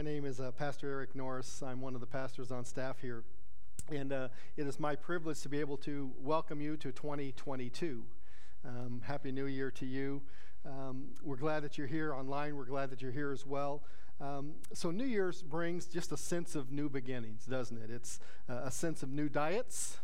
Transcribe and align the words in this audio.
My 0.00 0.10
name 0.10 0.24
is 0.24 0.40
uh, 0.40 0.50
Pastor 0.52 0.90
Eric 0.90 1.14
Norris. 1.14 1.62
I'm 1.62 1.82
one 1.82 1.94
of 1.94 2.00
the 2.00 2.06
pastors 2.06 2.50
on 2.50 2.64
staff 2.64 3.02
here. 3.02 3.22
And 3.92 4.14
uh, 4.14 4.28
it 4.56 4.66
is 4.66 4.80
my 4.80 4.96
privilege 4.96 5.42
to 5.42 5.50
be 5.50 5.60
able 5.60 5.76
to 5.76 6.10
welcome 6.18 6.58
you 6.62 6.78
to 6.78 6.90
2022. 6.90 8.02
Um, 8.64 9.02
Happy 9.04 9.30
New 9.30 9.44
Year 9.44 9.70
to 9.72 9.84
you. 9.84 10.22
Um, 10.64 11.08
we're 11.22 11.36
glad 11.36 11.64
that 11.64 11.76
you're 11.76 11.86
here 11.86 12.14
online. 12.14 12.56
We're 12.56 12.64
glad 12.64 12.88
that 12.88 13.02
you're 13.02 13.12
here 13.12 13.30
as 13.30 13.44
well. 13.44 13.82
Um, 14.22 14.52
so, 14.72 14.90
New 14.90 15.04
Year's 15.04 15.42
brings 15.42 15.84
just 15.84 16.12
a 16.12 16.16
sense 16.16 16.54
of 16.54 16.72
new 16.72 16.88
beginnings, 16.88 17.44
doesn't 17.44 17.76
it? 17.76 17.90
It's 17.90 18.20
uh, 18.48 18.62
a 18.64 18.70
sense 18.70 19.02
of 19.02 19.10
new 19.10 19.28
diets, 19.28 19.98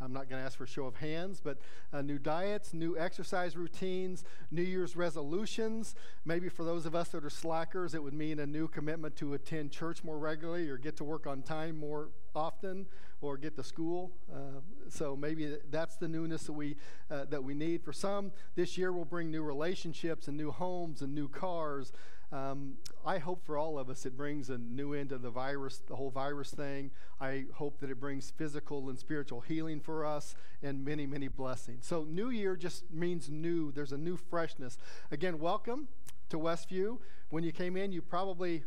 I'm 0.00 0.12
not 0.12 0.28
going 0.28 0.40
to 0.40 0.46
ask 0.46 0.58
for 0.58 0.64
a 0.64 0.68
show 0.68 0.86
of 0.86 0.96
hands, 0.96 1.40
but 1.42 1.58
uh, 1.92 2.02
new 2.02 2.18
diets, 2.18 2.74
new 2.74 2.98
exercise 2.98 3.56
routines, 3.56 4.24
New 4.50 4.62
Year's 4.62 4.96
resolutions. 4.96 5.94
Maybe 6.24 6.48
for 6.48 6.64
those 6.64 6.84
of 6.84 6.94
us 6.94 7.08
that 7.08 7.24
are 7.24 7.30
slackers, 7.30 7.94
it 7.94 8.02
would 8.02 8.14
mean 8.14 8.40
a 8.40 8.46
new 8.46 8.68
commitment 8.68 9.16
to 9.16 9.34
attend 9.34 9.70
church 9.70 10.02
more 10.02 10.18
regularly 10.18 10.68
or 10.68 10.76
get 10.78 10.96
to 10.96 11.04
work 11.04 11.26
on 11.26 11.42
time 11.42 11.78
more 11.78 12.08
often 12.34 12.86
or 13.20 13.36
get 13.36 13.56
to 13.56 13.62
school. 13.62 14.12
Uh, 14.32 14.60
so 14.88 15.16
maybe 15.16 15.56
that's 15.70 15.96
the 15.96 16.08
newness 16.08 16.44
that 16.44 16.52
we, 16.52 16.76
uh, 17.10 17.24
that 17.30 17.42
we 17.42 17.54
need. 17.54 17.82
For 17.82 17.92
some, 17.92 18.32
this 18.54 18.76
year 18.76 18.92
will 18.92 19.04
bring 19.04 19.30
new 19.30 19.42
relationships 19.42 20.28
and 20.28 20.36
new 20.36 20.50
homes 20.50 21.00
and 21.00 21.14
new 21.14 21.28
cars. 21.28 21.92
Um, 22.32 22.74
I 23.06 23.18
hope 23.18 23.44
for 23.44 23.56
all 23.56 23.78
of 23.78 23.88
us 23.90 24.06
it 24.06 24.16
brings 24.16 24.50
a 24.50 24.58
new 24.58 24.94
end 24.94 25.10
to 25.10 25.18
the 25.18 25.30
virus, 25.30 25.80
the 25.86 25.96
whole 25.96 26.10
virus 26.10 26.50
thing. 26.50 26.90
I 27.20 27.44
hope 27.54 27.78
that 27.80 27.90
it 27.90 28.00
brings 28.00 28.30
physical 28.30 28.88
and 28.88 28.98
spiritual 28.98 29.40
healing 29.40 29.80
for 29.80 30.04
us 30.04 30.34
and 30.62 30.84
many, 30.84 31.06
many 31.06 31.28
blessings. 31.28 31.86
So, 31.86 32.04
New 32.04 32.30
Year 32.30 32.56
just 32.56 32.90
means 32.90 33.28
new. 33.30 33.72
There's 33.72 33.92
a 33.92 33.98
new 33.98 34.16
freshness. 34.16 34.78
Again, 35.10 35.38
welcome 35.38 35.88
to 36.30 36.38
Westview. 36.38 36.98
When 37.30 37.44
you 37.44 37.52
came 37.52 37.76
in, 37.76 37.92
you 37.92 38.02
probably 38.02 38.64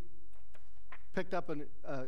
picked 1.14 1.34
up 1.34 1.50
an. 1.50 1.66
Uh, 1.86 2.04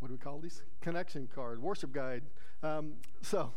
what 0.00 0.08
do 0.08 0.14
we 0.14 0.18
call 0.18 0.40
these? 0.40 0.62
Connection 0.82 1.28
card, 1.34 1.62
worship 1.62 1.92
guide. 1.92 2.22
Um, 2.62 2.94
so, 3.22 3.52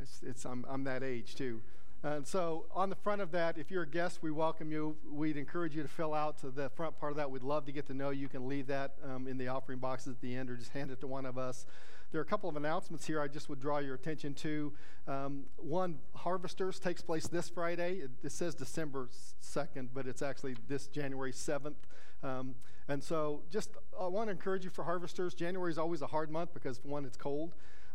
it's, 0.00 0.20
it's 0.22 0.44
I'm, 0.44 0.64
I'm 0.68 0.84
that 0.84 1.02
age 1.02 1.34
too. 1.34 1.60
And 2.04 2.26
so, 2.26 2.66
on 2.74 2.90
the 2.90 2.96
front 2.96 3.22
of 3.22 3.30
that, 3.30 3.58
if 3.58 3.70
you're 3.70 3.84
a 3.84 3.88
guest, 3.88 4.18
we 4.22 4.32
welcome 4.32 4.72
you. 4.72 4.96
We'd 5.08 5.36
encourage 5.36 5.76
you 5.76 5.82
to 5.82 5.88
fill 5.88 6.14
out 6.14 6.36
to 6.38 6.50
the 6.50 6.68
front 6.70 6.98
part 6.98 7.12
of 7.12 7.16
that. 7.18 7.30
We'd 7.30 7.44
love 7.44 7.64
to 7.66 7.72
get 7.72 7.86
to 7.86 7.94
know 7.94 8.10
you. 8.10 8.22
You 8.22 8.28
can 8.28 8.48
leave 8.48 8.66
that 8.66 8.94
um, 9.04 9.28
in 9.28 9.38
the 9.38 9.46
offering 9.46 9.78
boxes 9.78 10.14
at 10.16 10.20
the 10.20 10.34
end 10.34 10.50
or 10.50 10.56
just 10.56 10.72
hand 10.72 10.90
it 10.90 11.00
to 11.02 11.06
one 11.06 11.24
of 11.24 11.38
us. 11.38 11.64
There 12.10 12.20
are 12.20 12.24
a 12.24 12.26
couple 12.26 12.50
of 12.50 12.56
announcements 12.56 13.06
here 13.06 13.20
I 13.20 13.28
just 13.28 13.48
would 13.48 13.60
draw 13.60 13.78
your 13.78 13.94
attention 13.94 14.34
to. 14.34 14.72
Um, 15.06 15.44
one, 15.56 15.98
Harvesters 16.16 16.80
takes 16.80 17.02
place 17.02 17.28
this 17.28 17.48
Friday. 17.48 17.98
It, 17.98 18.10
it, 18.24 18.32
says 18.32 18.56
December 18.56 19.08
2nd, 19.40 19.90
but 19.94 20.08
it's 20.08 20.22
actually 20.22 20.56
this 20.66 20.88
January 20.88 21.32
7th. 21.32 21.76
Um, 22.24 22.56
and 22.88 23.02
so, 23.02 23.42
just 23.48 23.70
I 23.98 24.08
want 24.08 24.26
to 24.26 24.32
encourage 24.32 24.64
you 24.64 24.70
for 24.70 24.82
Harvesters. 24.84 25.34
January 25.34 25.70
is 25.70 25.78
always 25.78 26.02
a 26.02 26.08
hard 26.08 26.32
month 26.32 26.52
because, 26.52 26.80
one, 26.82 27.04
it's 27.04 27.16
cold 27.16 27.54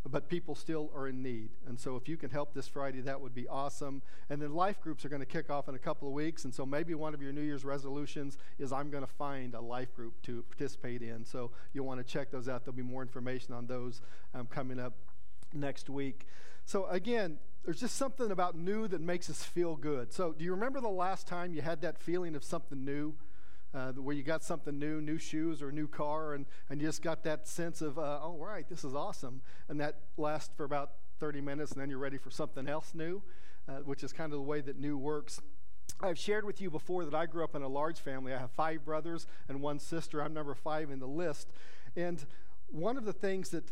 but 0.10 0.30
people 0.30 0.56
still 0.56 0.92
are 0.96 1.08
in 1.08 1.22
need. 1.22 1.50
And 1.68 1.80
so 1.80 1.96
if 1.96 2.08
you 2.08 2.18
can 2.18 2.30
help 2.30 2.54
this 2.54 2.68
Friday, 2.68 3.02
that 3.02 3.20
would 3.20 3.36
be 3.36 3.48
awesome. 3.48 4.02
And 4.30 4.42
then 4.42 4.54
life 4.54 4.80
groups 4.82 5.04
are 5.06 5.10
going 5.10 5.22
to 5.22 5.26
kick 5.26 5.50
off 5.50 5.68
in 5.68 5.76
a 5.76 5.80
couple 5.80 6.08
of 6.08 6.14
weeks. 6.14 6.46
And 6.46 6.54
so 6.54 6.66
maybe 6.66 6.94
one 6.94 7.14
of 7.14 7.22
your 7.22 7.34
New 7.34 7.42
Year's 7.42 7.66
resolutions 7.66 8.38
is 8.58 8.72
I'm 8.72 8.90
going 8.90 9.06
to 9.06 9.12
find 9.14 9.54
a 9.54 9.62
life 9.62 9.94
group 9.96 10.22
to 10.24 10.44
participate 10.44 11.02
in. 11.02 11.26
So 11.26 11.52
you'll 11.74 11.86
want 11.86 12.00
to 12.00 12.06
check 12.06 12.32
those 12.32 12.48
out. 12.48 12.64
There'll 12.66 12.78
be 12.78 12.84
more 12.84 13.02
information 13.02 13.54
on 13.54 13.68
those 13.68 14.02
um, 14.34 14.48
coming 14.48 14.80
up 14.80 14.94
next 15.54 15.90
week. 15.90 16.26
So 16.66 16.86
again, 16.88 17.38
there's 17.64 17.80
just 17.80 17.96
something 17.96 18.32
about 18.32 18.56
new 18.56 18.88
that 18.88 19.02
makes 19.02 19.30
us 19.30 19.44
feel 19.44 19.76
good. 19.76 20.14
So 20.14 20.32
do 20.32 20.46
you 20.46 20.52
remember 20.52 20.80
the 20.80 20.88
last 20.88 21.28
time 21.28 21.54
you 21.54 21.62
had 21.62 21.82
that 21.82 21.98
feeling 21.98 22.36
of 22.36 22.44
something 22.44 22.86
new? 22.86 23.16
Uh, 23.78 23.92
where 23.94 24.16
you 24.16 24.24
got 24.24 24.44
something 24.44 24.80
new, 24.80 25.00
new 25.00 25.20
shoes 25.20 25.62
or 25.62 25.72
new 25.72 25.88
car, 25.88 26.34
and, 26.34 26.46
and 26.70 26.82
you 26.82 26.88
just 26.88 27.04
got 27.04 27.24
that 27.24 27.48
sense 27.48 27.82
of, 27.82 28.00
uh, 28.00 28.20
oh, 28.24 28.38
right, 28.40 28.68
this 28.68 28.84
is 28.84 28.96
awesome. 28.96 29.42
And 29.70 29.80
that 29.80 30.00
lasts 30.18 30.52
for 30.58 30.64
about 30.64 30.92
30 31.20 31.42
minutes, 31.42 31.74
and 31.74 31.82
then 31.82 31.90
you're 31.90 32.00
ready 32.00 32.18
for 32.18 32.32
something 32.32 32.68
else 32.68 32.94
new, 32.96 33.22
uh, 33.70 33.78
which 33.86 34.04
is 34.04 34.12
kind 34.12 34.34
of 34.34 34.40
the 34.40 34.44
way 34.44 34.62
that 34.62 34.80
new 34.80 34.98
works. 34.98 35.42
I've 36.02 36.18
shared 36.18 36.44
with 36.44 36.60
you 36.60 36.72
before 36.72 37.06
that 37.06 37.14
I 37.14 37.28
grew 37.28 37.44
up 37.44 37.56
in 37.56 37.62
a 37.62 37.68
large 37.68 38.00
family. 38.00 38.34
I 38.34 38.40
have 38.40 38.52
five 38.52 38.84
brothers 38.84 39.28
and 39.48 39.62
one 39.62 39.80
sister. 39.80 40.22
I'm 40.22 40.34
number 40.34 40.56
five 40.56 40.90
in 40.90 41.00
the 41.00 41.08
list. 41.08 41.48
And 41.96 42.26
one 42.70 42.98
of 42.98 43.06
the 43.06 43.14
things 43.14 43.50
that, 43.50 43.72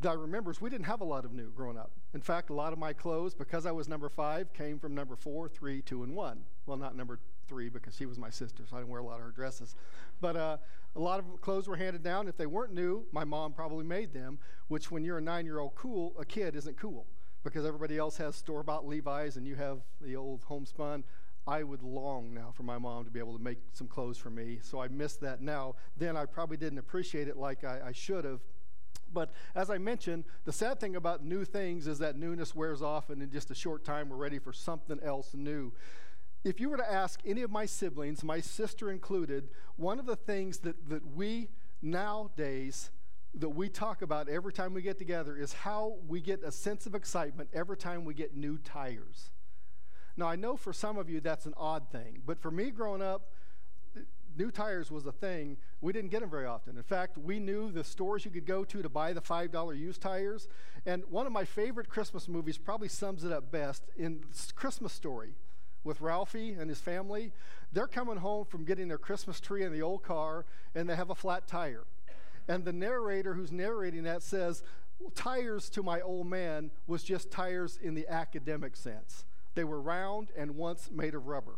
that 0.00 0.10
I 0.10 0.14
remember 0.14 0.50
is 0.50 0.60
we 0.60 0.68
didn't 0.68 0.86
have 0.86 1.00
a 1.00 1.04
lot 1.04 1.24
of 1.24 1.32
new 1.32 1.50
growing 1.50 1.78
up. 1.78 1.90
In 2.12 2.20
fact, 2.20 2.50
a 2.50 2.54
lot 2.54 2.72
of 2.72 2.78
my 2.78 2.92
clothes, 2.92 3.34
because 3.34 3.64
I 3.64 3.72
was 3.72 3.88
number 3.88 4.08
five, 4.10 4.52
came 4.52 4.78
from 4.78 4.94
number 4.94 5.16
four, 5.16 5.48
three, 5.48 5.80
two, 5.80 6.02
and 6.02 6.14
one. 6.14 6.44
Well, 6.66 6.76
not 6.76 6.94
number 6.96 7.18
three 7.48 7.68
because 7.68 7.96
she 7.96 8.06
was 8.06 8.18
my 8.18 8.30
sister, 8.30 8.64
so 8.68 8.76
I 8.76 8.80
didn't 8.80 8.90
wear 8.90 9.00
a 9.00 9.04
lot 9.04 9.16
of 9.16 9.22
her 9.22 9.30
dresses. 9.30 9.74
But 10.20 10.36
uh, 10.36 10.56
a 10.94 11.00
lot 11.00 11.18
of 11.18 11.40
clothes 11.40 11.68
were 11.68 11.76
handed 11.76 12.02
down. 12.02 12.28
If 12.28 12.36
they 12.36 12.46
weren't 12.46 12.72
new, 12.72 13.06
my 13.12 13.24
mom 13.24 13.52
probably 13.52 13.84
made 13.84 14.12
them, 14.12 14.38
which 14.68 14.90
when 14.90 15.04
you're 15.04 15.18
a 15.18 15.22
nine 15.22 15.44
year 15.46 15.58
old 15.58 15.74
cool, 15.74 16.14
a 16.18 16.24
kid 16.24 16.54
isn't 16.54 16.76
cool 16.76 17.06
because 17.44 17.64
everybody 17.64 17.96
else 17.96 18.16
has 18.18 18.36
store 18.36 18.62
bought 18.62 18.86
Levi's 18.86 19.36
and 19.36 19.46
you 19.46 19.54
have 19.54 19.78
the 20.00 20.16
old 20.16 20.44
homespun. 20.44 21.04
I 21.46 21.62
would 21.62 21.82
long 21.82 22.34
now 22.34 22.50
for 22.52 22.62
my 22.62 22.76
mom 22.76 23.06
to 23.06 23.10
be 23.10 23.18
able 23.18 23.36
to 23.36 23.42
make 23.42 23.58
some 23.72 23.86
clothes 23.86 24.18
for 24.18 24.28
me. 24.28 24.58
So 24.60 24.80
I 24.82 24.88
miss 24.88 25.16
that 25.16 25.40
now. 25.40 25.76
Then 25.96 26.14
I 26.14 26.26
probably 26.26 26.58
didn't 26.58 26.78
appreciate 26.78 27.26
it 27.26 27.38
like 27.38 27.64
I, 27.64 27.80
I 27.86 27.92
should 27.92 28.24
have. 28.26 28.40
But 29.10 29.32
as 29.54 29.70
I 29.70 29.78
mentioned, 29.78 30.24
the 30.44 30.52
sad 30.52 30.78
thing 30.78 30.94
about 30.94 31.24
new 31.24 31.46
things 31.46 31.86
is 31.86 31.98
that 32.00 32.16
newness 32.16 32.54
wears 32.54 32.82
off, 32.82 33.08
and 33.08 33.22
in 33.22 33.30
just 33.30 33.50
a 33.50 33.54
short 33.54 33.82
time, 33.82 34.10
we're 34.10 34.16
ready 34.16 34.38
for 34.38 34.52
something 34.52 35.00
else 35.02 35.32
new 35.32 35.72
if 36.44 36.60
you 36.60 36.68
were 36.68 36.76
to 36.76 36.90
ask 36.90 37.20
any 37.24 37.42
of 37.42 37.50
my 37.50 37.66
siblings, 37.66 38.22
my 38.22 38.40
sister 38.40 38.90
included, 38.90 39.48
one 39.76 39.98
of 39.98 40.06
the 40.06 40.16
things 40.16 40.58
that, 40.58 40.88
that 40.88 41.14
we 41.14 41.48
nowadays 41.82 42.90
that 43.34 43.50
we 43.50 43.68
talk 43.68 44.02
about 44.02 44.28
every 44.28 44.52
time 44.52 44.72
we 44.72 44.82
get 44.82 44.98
together 44.98 45.36
is 45.36 45.52
how 45.52 45.96
we 46.06 46.20
get 46.20 46.42
a 46.42 46.50
sense 46.50 46.86
of 46.86 46.94
excitement 46.94 47.48
every 47.52 47.76
time 47.76 48.04
we 48.04 48.14
get 48.14 48.36
new 48.36 48.56
tires. 48.58 49.30
Now, 50.16 50.26
I 50.26 50.36
know 50.36 50.56
for 50.56 50.72
some 50.72 50.98
of 50.98 51.08
you 51.08 51.20
that's 51.20 51.46
an 51.46 51.54
odd 51.56 51.90
thing, 51.90 52.22
but 52.26 52.40
for 52.40 52.50
me 52.50 52.70
growing 52.70 53.02
up, 53.02 53.28
new 54.36 54.50
tires 54.50 54.90
was 54.90 55.04
a 55.06 55.12
thing. 55.12 55.56
We 55.80 55.92
didn't 55.92 56.10
get 56.10 56.20
them 56.20 56.30
very 56.30 56.46
often. 56.46 56.76
In 56.76 56.82
fact, 56.82 57.18
we 57.18 57.38
knew 57.38 57.70
the 57.70 57.84
stores 57.84 58.24
you 58.24 58.30
could 58.30 58.46
go 58.46 58.64
to 58.64 58.82
to 58.82 58.88
buy 58.88 59.12
the 59.12 59.20
$5 59.20 59.78
used 59.78 60.00
tires. 60.00 60.48
And 60.86 61.04
one 61.10 61.26
of 61.26 61.32
my 61.32 61.44
favorite 61.44 61.88
Christmas 61.88 62.28
movies 62.28 62.58
probably 62.58 62.88
sums 62.88 63.24
it 63.24 63.32
up 63.32 63.50
best 63.50 63.84
in 63.96 64.24
Christmas 64.54 64.92
Story 64.92 65.34
with 65.88 66.00
Ralphie 66.00 66.52
and 66.52 66.68
his 66.68 66.78
family. 66.78 67.32
They're 67.72 67.88
coming 67.88 68.18
home 68.18 68.44
from 68.44 68.64
getting 68.64 68.86
their 68.86 68.98
Christmas 68.98 69.40
tree 69.40 69.64
in 69.64 69.72
the 69.72 69.82
old 69.82 70.04
car, 70.04 70.44
and 70.74 70.88
they 70.88 70.94
have 70.94 71.10
a 71.10 71.14
flat 71.14 71.48
tire. 71.48 71.84
And 72.46 72.64
the 72.64 72.72
narrator 72.72 73.34
who's 73.34 73.50
narrating 73.50 74.04
that 74.04 74.22
says, 74.22 74.62
Tires 75.14 75.70
to 75.70 75.82
my 75.82 76.00
old 76.00 76.26
man 76.26 76.70
was 76.86 77.02
just 77.02 77.30
tires 77.30 77.78
in 77.80 77.94
the 77.94 78.06
academic 78.08 78.76
sense. 78.76 79.24
They 79.54 79.64
were 79.64 79.80
round 79.80 80.28
and 80.36 80.56
once 80.56 80.90
made 80.92 81.14
of 81.14 81.26
rubber. 81.26 81.56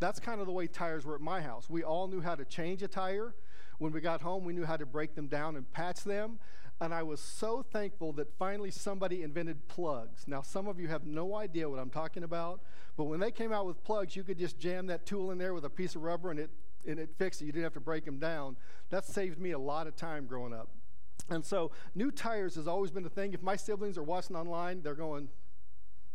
That's 0.00 0.18
kind 0.18 0.40
of 0.40 0.46
the 0.46 0.52
way 0.52 0.66
tires 0.66 1.04
were 1.04 1.14
at 1.14 1.20
my 1.20 1.40
house. 1.40 1.70
We 1.70 1.84
all 1.84 2.08
knew 2.08 2.20
how 2.20 2.34
to 2.34 2.44
change 2.44 2.82
a 2.82 2.88
tire. 2.88 3.34
When 3.78 3.92
we 3.92 4.00
got 4.00 4.22
home, 4.22 4.44
we 4.44 4.52
knew 4.52 4.64
how 4.64 4.76
to 4.76 4.86
break 4.86 5.14
them 5.14 5.28
down 5.28 5.54
and 5.54 5.70
patch 5.72 6.02
them. 6.02 6.38
And 6.82 6.92
I 6.92 7.04
was 7.04 7.20
so 7.20 7.62
thankful 7.62 8.12
that 8.14 8.36
finally 8.40 8.72
somebody 8.72 9.22
invented 9.22 9.68
plugs. 9.68 10.24
Now, 10.26 10.42
some 10.42 10.66
of 10.66 10.80
you 10.80 10.88
have 10.88 11.06
no 11.06 11.36
idea 11.36 11.70
what 11.70 11.78
I'm 11.78 11.90
talking 11.90 12.24
about, 12.24 12.60
but 12.96 13.04
when 13.04 13.20
they 13.20 13.30
came 13.30 13.52
out 13.52 13.66
with 13.66 13.84
plugs, 13.84 14.16
you 14.16 14.24
could 14.24 14.36
just 14.36 14.58
jam 14.58 14.88
that 14.88 15.06
tool 15.06 15.30
in 15.30 15.38
there 15.38 15.54
with 15.54 15.64
a 15.64 15.70
piece 15.70 15.94
of 15.94 16.02
rubber 16.02 16.32
and 16.32 16.40
it, 16.40 16.50
and 16.84 16.98
it 16.98 17.10
fixed 17.16 17.40
it. 17.40 17.44
You 17.44 17.52
didn't 17.52 17.66
have 17.66 17.74
to 17.74 17.80
break 17.80 18.04
them 18.04 18.18
down. 18.18 18.56
That 18.90 19.04
saved 19.04 19.38
me 19.38 19.52
a 19.52 19.58
lot 19.60 19.86
of 19.86 19.94
time 19.94 20.26
growing 20.26 20.52
up. 20.52 20.70
And 21.30 21.46
so, 21.46 21.70
new 21.94 22.10
tires 22.10 22.56
has 22.56 22.66
always 22.66 22.90
been 22.90 23.06
a 23.06 23.08
thing. 23.08 23.32
If 23.32 23.44
my 23.44 23.54
siblings 23.54 23.96
are 23.96 24.02
watching 24.02 24.34
online, 24.34 24.82
they're 24.82 24.96
going, 24.96 25.28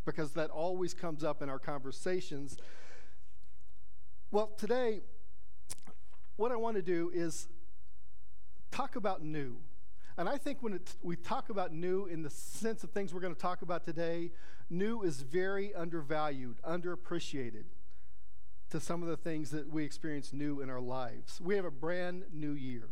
because 0.04 0.32
that 0.32 0.50
always 0.50 0.92
comes 0.92 1.24
up 1.24 1.40
in 1.40 1.48
our 1.48 1.58
conversations. 1.58 2.58
Well, 4.30 4.48
today, 4.58 5.00
what 6.36 6.52
I 6.52 6.56
want 6.56 6.76
to 6.76 6.82
do 6.82 7.10
is 7.14 7.48
talk 8.70 8.96
about 8.96 9.24
new. 9.24 9.56
And 10.18 10.28
I 10.28 10.36
think 10.36 10.64
when 10.64 10.80
we 11.00 11.14
talk 11.14 11.48
about 11.48 11.72
new 11.72 12.06
in 12.06 12.22
the 12.22 12.30
sense 12.30 12.82
of 12.82 12.90
things 12.90 13.14
we're 13.14 13.20
going 13.20 13.36
to 13.36 13.40
talk 13.40 13.62
about 13.62 13.84
today, 13.84 14.32
new 14.68 15.02
is 15.02 15.20
very 15.20 15.72
undervalued, 15.72 16.56
underappreciated 16.62 17.66
to 18.70 18.80
some 18.80 19.00
of 19.00 19.08
the 19.08 19.16
things 19.16 19.50
that 19.50 19.72
we 19.72 19.84
experience 19.84 20.32
new 20.32 20.60
in 20.60 20.70
our 20.70 20.80
lives. 20.80 21.40
We 21.40 21.54
have 21.54 21.64
a 21.64 21.70
brand 21.70 22.24
new 22.32 22.50
year. 22.50 22.88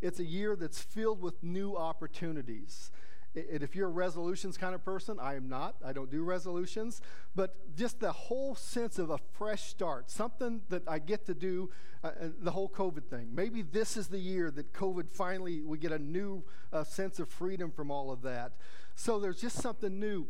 It's 0.00 0.18
a 0.18 0.24
year 0.24 0.56
that's 0.56 0.80
filled 0.80 1.22
with 1.22 1.40
new 1.40 1.76
opportunities. 1.76 2.90
And 3.34 3.62
if 3.62 3.76
you're 3.76 3.88
a 3.88 3.92
resolutions 3.92 4.56
kind 4.56 4.74
of 4.74 4.84
person, 4.84 5.18
I 5.20 5.36
am 5.36 5.48
not. 5.48 5.76
I 5.84 5.92
don't 5.92 6.10
do 6.10 6.24
resolutions. 6.24 7.00
But 7.36 7.76
just 7.76 8.00
the 8.00 8.10
whole 8.10 8.56
sense 8.56 8.98
of 8.98 9.10
a 9.10 9.18
fresh 9.18 9.62
start, 9.62 10.10
something 10.10 10.62
that 10.68 10.82
I 10.88 10.98
get 10.98 11.26
to 11.26 11.34
do, 11.34 11.70
uh, 12.02 12.08
uh, 12.08 12.28
the 12.40 12.50
whole 12.50 12.68
COVID 12.68 13.04
thing. 13.04 13.28
Maybe 13.32 13.62
this 13.62 13.96
is 13.96 14.08
the 14.08 14.18
year 14.18 14.50
that 14.50 14.72
COVID 14.72 15.08
finally, 15.08 15.62
we 15.62 15.78
get 15.78 15.92
a 15.92 15.98
new 15.98 16.42
uh, 16.72 16.82
sense 16.82 17.20
of 17.20 17.28
freedom 17.28 17.70
from 17.70 17.90
all 17.90 18.10
of 18.10 18.22
that. 18.22 18.52
So 18.96 19.20
there's 19.20 19.40
just 19.40 19.58
something 19.58 20.00
new. 20.00 20.26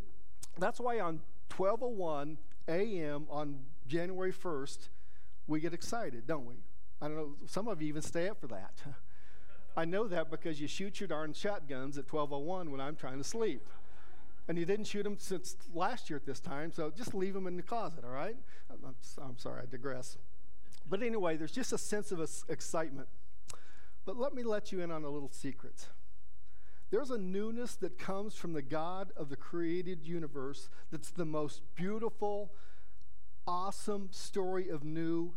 That's 0.58 0.78
why 0.78 1.00
on 1.00 1.20
1201 1.56 2.36
a.m. 2.68 3.26
on 3.30 3.60
January 3.86 4.32
1st, 4.32 4.88
we 5.46 5.60
get 5.60 5.72
excited, 5.72 6.26
don't 6.26 6.44
we? 6.44 6.56
I 7.00 7.08
don't 7.08 7.16
know, 7.16 7.34
some 7.46 7.66
of 7.66 7.80
you 7.80 7.88
even 7.88 8.02
stay 8.02 8.28
up 8.28 8.40
for 8.40 8.46
that. 8.48 8.74
I 9.76 9.84
know 9.84 10.08
that 10.08 10.30
because 10.30 10.60
you 10.60 10.66
shoot 10.66 11.00
your 11.00 11.08
darn 11.08 11.32
shotguns 11.32 11.96
at 11.96 12.12
1201 12.12 12.70
when 12.70 12.80
I'm 12.80 12.96
trying 12.96 13.18
to 13.18 13.24
sleep. 13.24 13.66
And 14.48 14.58
you 14.58 14.64
didn't 14.64 14.86
shoot 14.86 15.04
them 15.04 15.16
since 15.18 15.56
last 15.72 16.10
year 16.10 16.16
at 16.16 16.26
this 16.26 16.40
time, 16.40 16.72
so 16.72 16.90
just 16.90 17.14
leave 17.14 17.34
them 17.34 17.46
in 17.46 17.56
the 17.56 17.62
closet, 17.62 18.04
all 18.04 18.10
right? 18.10 18.36
I'm, 18.70 18.94
I'm 19.22 19.38
sorry, 19.38 19.62
I 19.62 19.66
digress. 19.70 20.18
But 20.88 21.02
anyway, 21.02 21.36
there's 21.36 21.52
just 21.52 21.72
a 21.72 21.78
sense 21.78 22.10
of 22.10 22.20
excitement. 22.48 23.08
But 24.04 24.16
let 24.16 24.34
me 24.34 24.42
let 24.42 24.72
you 24.72 24.80
in 24.80 24.90
on 24.90 25.04
a 25.04 25.08
little 25.08 25.30
secret. 25.30 25.86
There's 26.90 27.10
a 27.10 27.18
newness 27.18 27.76
that 27.76 27.98
comes 27.98 28.34
from 28.34 28.52
the 28.52 28.62
God 28.62 29.12
of 29.16 29.28
the 29.28 29.36
created 29.36 30.02
universe 30.02 30.68
that's 30.90 31.10
the 31.10 31.24
most 31.24 31.62
beautiful, 31.76 32.50
awesome 33.46 34.08
story 34.10 34.68
of 34.68 34.82
new 34.82 35.32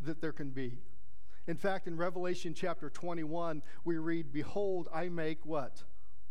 that 0.00 0.20
there 0.20 0.32
can 0.32 0.50
be. 0.50 0.78
In 1.50 1.56
fact, 1.56 1.88
in 1.88 1.96
Revelation 1.96 2.54
chapter 2.54 2.88
21, 2.88 3.60
we 3.84 3.98
read, 3.98 4.32
Behold, 4.32 4.88
I 4.94 5.08
make 5.08 5.44
what? 5.44 5.82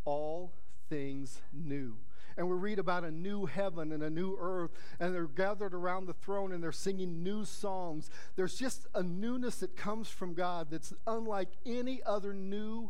All 0.06 0.54
things 0.88 1.42
new. 1.52 1.98
And 2.38 2.50
we 2.50 2.56
read 2.56 2.80
about 2.80 3.04
a 3.04 3.12
new 3.12 3.46
heaven 3.46 3.92
and 3.92 4.02
a 4.02 4.10
new 4.10 4.38
earth, 4.40 4.72
and 4.98 5.14
they're 5.14 5.28
gathered 5.28 5.74
around 5.74 6.06
the 6.06 6.14
throne 6.14 6.54
and 6.54 6.64
they're 6.64 6.72
singing 6.72 7.22
new 7.22 7.44
songs. 7.44 8.10
There's 8.38 8.56
just 8.56 8.88
a 8.96 9.04
newness 9.04 9.58
that 9.58 9.76
comes 9.76 10.08
from 10.08 10.36
God 10.36 10.68
that's 10.72 10.94
unlike 11.06 11.50
any 11.66 12.02
other 12.06 12.34
new 12.34 12.90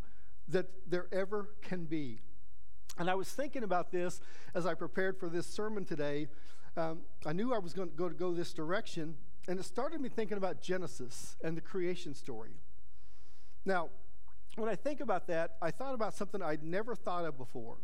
that 0.50 0.70
there 0.88 1.08
ever 1.12 1.50
can 1.64 1.86
be. 1.86 2.22
And 3.00 3.10
I 3.10 3.16
was 3.16 3.32
thinking 3.32 3.64
about 3.64 3.92
this 3.92 4.22
as 4.54 4.68
I 4.68 4.76
prepared 4.76 5.18
for 5.18 5.30
this 5.30 5.48
sermon 5.48 5.84
today. 5.84 6.28
Um, 6.78 7.00
I 7.26 7.34
knew 7.34 7.56
I 7.56 7.58
was 7.58 7.74
going 7.74 7.90
to 7.90 7.96
go 7.96 8.08
to 8.08 8.14
go 8.14 8.34
this 8.34 8.54
direction, 8.54 9.16
and 9.50 9.60
it 9.60 9.64
started 9.64 10.00
me 10.00 10.10
thinking 10.10 10.38
about 10.38 10.62
Genesis 10.62 11.36
and 11.44 11.58
the 11.58 11.62
creation 11.62 12.14
story. 12.14 12.52
Now, 13.66 13.90
when 14.56 14.70
I 14.70 14.76
think 14.76 15.00
about 15.00 15.26
that, 15.26 15.56
I 15.60 15.72
thought 15.72 15.96
about 15.96 16.14
something 16.14 16.40
I'd 16.40 16.62
never 16.62 16.94
thought 16.94 17.26
of 17.26 17.36
before. 17.36 17.78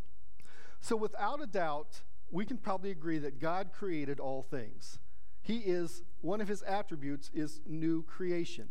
So, 0.79 0.95
without 0.95 1.41
a 1.41 1.47
doubt, 1.47 2.03
we 2.29 2.45
can 2.45 2.57
probably 2.57 2.91
agree 2.91 3.17
that 3.17 3.39
God 3.39 3.71
created 3.73 4.19
all 4.19 4.43
things. 4.43 4.99
He 5.41 5.57
is, 5.57 6.03
one 6.21 6.39
of 6.39 6.47
his 6.47 6.61
attributes 6.61 7.31
is 7.33 7.61
new 7.65 8.03
creation. 8.03 8.69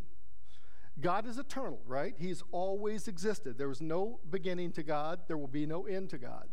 God 1.01 1.27
is 1.27 1.37
eternal, 1.37 1.81
right? 1.85 2.15
He's 2.17 2.43
always 2.53 3.09
existed. 3.09 3.57
There 3.57 3.67
was 3.67 3.81
no 3.81 4.21
beginning 4.29 4.71
to 4.71 4.83
God, 4.83 5.19
there 5.27 5.37
will 5.37 5.49
be 5.49 5.65
no 5.65 5.85
end 5.85 6.11
to 6.11 6.17
God. 6.17 6.47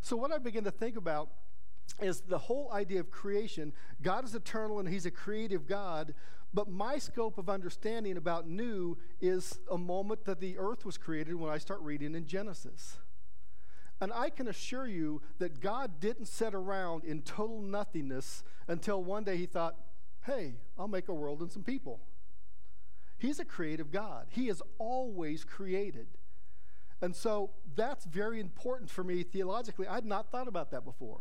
So, 0.00 0.16
what 0.16 0.32
I 0.32 0.38
begin 0.38 0.64
to 0.64 0.70
think 0.70 0.96
about 0.96 1.28
is 2.00 2.20
the 2.20 2.38
whole 2.38 2.70
idea 2.72 3.00
of 3.00 3.10
creation. 3.10 3.72
God 4.02 4.24
is 4.24 4.34
eternal 4.34 4.78
and 4.78 4.88
He's 4.88 5.06
a 5.06 5.10
creative 5.10 5.66
God, 5.66 6.14
but 6.54 6.68
my 6.68 6.98
scope 6.98 7.38
of 7.38 7.48
understanding 7.48 8.16
about 8.16 8.48
new 8.48 8.96
is 9.20 9.58
a 9.70 9.78
moment 9.78 10.24
that 10.24 10.40
the 10.40 10.58
earth 10.58 10.84
was 10.84 10.96
created 10.96 11.34
when 11.34 11.50
I 11.50 11.58
start 11.58 11.80
reading 11.80 12.14
in 12.14 12.26
Genesis. 12.26 12.98
And 14.00 14.12
I 14.12 14.30
can 14.30 14.46
assure 14.46 14.86
you 14.86 15.22
that 15.38 15.60
God 15.60 15.98
didn't 15.98 16.26
sit 16.26 16.54
around 16.54 17.04
in 17.04 17.22
total 17.22 17.60
nothingness 17.60 18.44
until 18.68 19.02
one 19.02 19.24
day 19.24 19.36
He 19.36 19.46
thought, 19.46 19.74
hey, 20.24 20.54
I'll 20.78 20.88
make 20.88 21.08
a 21.08 21.14
world 21.14 21.40
and 21.40 21.50
some 21.50 21.64
people. 21.64 22.00
He's 23.18 23.40
a 23.40 23.44
creative 23.44 23.90
God, 23.90 24.26
He 24.30 24.46
has 24.46 24.62
always 24.78 25.44
created. 25.44 26.06
And 27.00 27.14
so 27.14 27.50
that's 27.76 28.04
very 28.04 28.40
important 28.40 28.90
for 28.90 29.04
me 29.04 29.22
theologically. 29.22 29.86
I'd 29.86 30.04
not 30.04 30.32
thought 30.32 30.48
about 30.48 30.72
that 30.72 30.84
before 30.84 31.20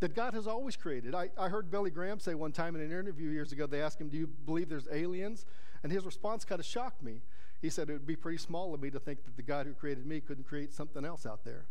that 0.00 0.14
God 0.14 0.34
has 0.34 0.46
always 0.46 0.76
created. 0.76 1.14
I, 1.14 1.30
I 1.38 1.48
heard 1.48 1.70
Billy 1.70 1.90
Graham 1.90 2.20
say 2.20 2.34
one 2.34 2.52
time 2.52 2.74
in 2.74 2.82
an 2.82 2.90
interview 2.90 3.30
years 3.30 3.52
ago, 3.52 3.66
they 3.66 3.80
asked 3.80 4.00
him, 4.00 4.08
Do 4.08 4.18
you 4.18 4.26
believe 4.26 4.68
there's 4.68 4.88
aliens? 4.92 5.46
And 5.82 5.90
his 5.90 6.04
response 6.04 6.44
kind 6.44 6.58
of 6.58 6.66
shocked 6.66 7.02
me. 7.02 7.22
He 7.62 7.70
said, 7.70 7.88
It 7.88 7.94
would 7.94 8.06
be 8.06 8.16
pretty 8.16 8.38
small 8.38 8.74
of 8.74 8.80
me 8.80 8.90
to 8.90 9.00
think 9.00 9.24
that 9.24 9.36
the 9.36 9.42
God 9.42 9.66
who 9.66 9.72
created 9.72 10.06
me 10.06 10.20
couldn't 10.20 10.44
create 10.44 10.74
something 10.74 11.04
else 11.04 11.24
out 11.24 11.44
there. 11.44 11.66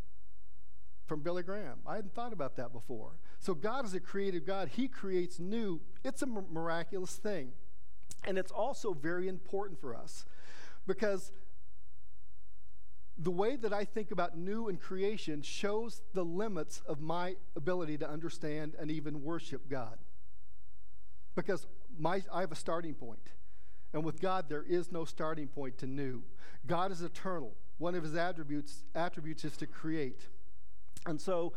From 1.06 1.22
Billy 1.22 1.44
Graham. 1.44 1.80
I 1.86 1.98
hadn't 1.98 2.16
thought 2.16 2.33
about 2.33 2.56
that 2.56 2.74
before. 2.74 3.12
So, 3.39 3.54
God 3.54 3.86
is 3.86 3.94
a 3.94 4.00
creative 4.00 4.44
God. 4.44 4.69
He 4.69 4.88
creates 4.88 5.39
new. 5.39 5.80
It's 6.04 6.24
a 6.24 6.25
miraculous 6.25 7.16
thing. 7.16 7.51
And 8.24 8.39
it's 8.39 8.51
also 8.51 8.94
very 8.94 9.28
important 9.28 9.80
for 9.80 9.95
us 9.95 10.25
because 10.88 11.31
the 13.17 13.31
way 13.31 13.56
that 13.56 13.71
I 13.71 13.85
think 13.85 14.12
about 14.12 14.38
new 14.38 14.67
and 14.67 14.79
creation 14.79 15.41
shows 15.41 16.01
the 16.13 16.23
limits 16.23 16.81
of 16.88 17.01
my 17.01 17.35
ability 17.56 17.97
to 18.00 18.09
understand 18.09 18.75
and 18.77 18.91
even 18.91 19.23
worship 19.23 19.69
God. 19.69 19.97
Because 21.35 21.65
my, 21.97 22.21
I 22.31 22.41
have 22.41 22.51
a 22.51 22.57
starting 22.57 22.94
point. 22.94 23.29
And 23.94 24.03
with 24.03 24.19
God, 24.19 24.50
there 24.50 24.63
is 24.63 24.91
no 24.91 25.06
starting 25.06 25.47
point 25.47 25.77
to 25.77 25.88
new. 25.88 26.23
God 26.67 26.91
is 26.91 27.01
eternal. 27.01 27.53
One 27.77 27.95
of 27.95 28.03
his 28.03 28.15
attributes, 28.15 28.83
attributes 28.94 29.45
is 29.45 29.56
to 29.57 29.68
create. 29.68 30.27
And 31.06 31.19
so 31.19 31.53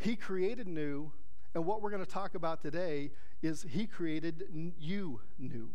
he 0.00 0.16
created 0.16 0.66
new. 0.66 1.12
And 1.54 1.64
what 1.64 1.82
we're 1.82 1.90
going 1.90 2.04
to 2.04 2.10
talk 2.10 2.34
about 2.34 2.62
today 2.62 3.10
is 3.42 3.64
he 3.68 3.86
created 3.86 4.72
you 4.78 5.20
new. 5.38 5.70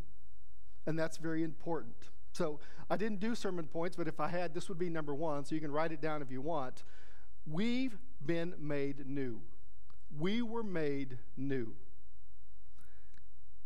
And 0.85 0.99
that's 0.99 1.17
very 1.17 1.43
important. 1.43 2.09
So 2.33 2.59
I 2.89 2.97
didn't 2.97 3.19
do 3.19 3.35
sermon 3.35 3.67
points, 3.67 3.95
but 3.95 4.07
if 4.07 4.19
I 4.19 4.27
had, 4.27 4.53
this 4.53 4.69
would 4.69 4.79
be 4.79 4.89
number 4.89 5.13
one, 5.13 5.43
so 5.45 5.55
you 5.55 5.61
can 5.61 5.71
write 5.71 5.91
it 5.91 6.01
down 6.01 6.21
if 6.21 6.31
you 6.31 6.41
want. 6.41 6.83
We've 7.45 7.97
been 8.25 8.53
made 8.59 9.07
new. 9.07 9.41
We 10.17 10.41
were 10.41 10.63
made 10.63 11.17
new. 11.35 11.73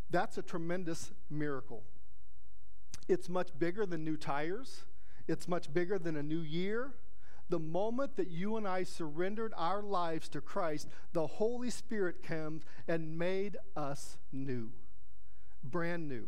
That's 0.10 0.38
a 0.38 0.42
tremendous 0.42 1.12
miracle. 1.30 1.84
It's 3.08 3.30
much 3.30 3.50
bigger 3.58 3.86
than 3.86 4.04
new 4.04 4.18
tires, 4.18 4.84
it's 5.28 5.48
much 5.48 5.74
bigger 5.74 5.98
than 5.98 6.16
a 6.16 6.24
new 6.24 6.42
year. 6.42 6.94
The 7.50 7.60
moment 7.60 8.16
that 8.16 8.30
you 8.30 8.56
and 8.56 8.66
I 8.66 8.84
surrendered 8.84 9.54
our 9.58 9.84
lives 9.84 10.30
to 10.30 10.40
Christ, 10.40 10.88
the 11.12 11.28
Holy 11.28 11.70
Spirit 11.70 12.24
came 12.24 12.62
and 12.88 13.18
made 13.18 13.58
us 13.76 14.18
new, 14.32 14.72
brand 15.62 16.08
new. 16.08 16.28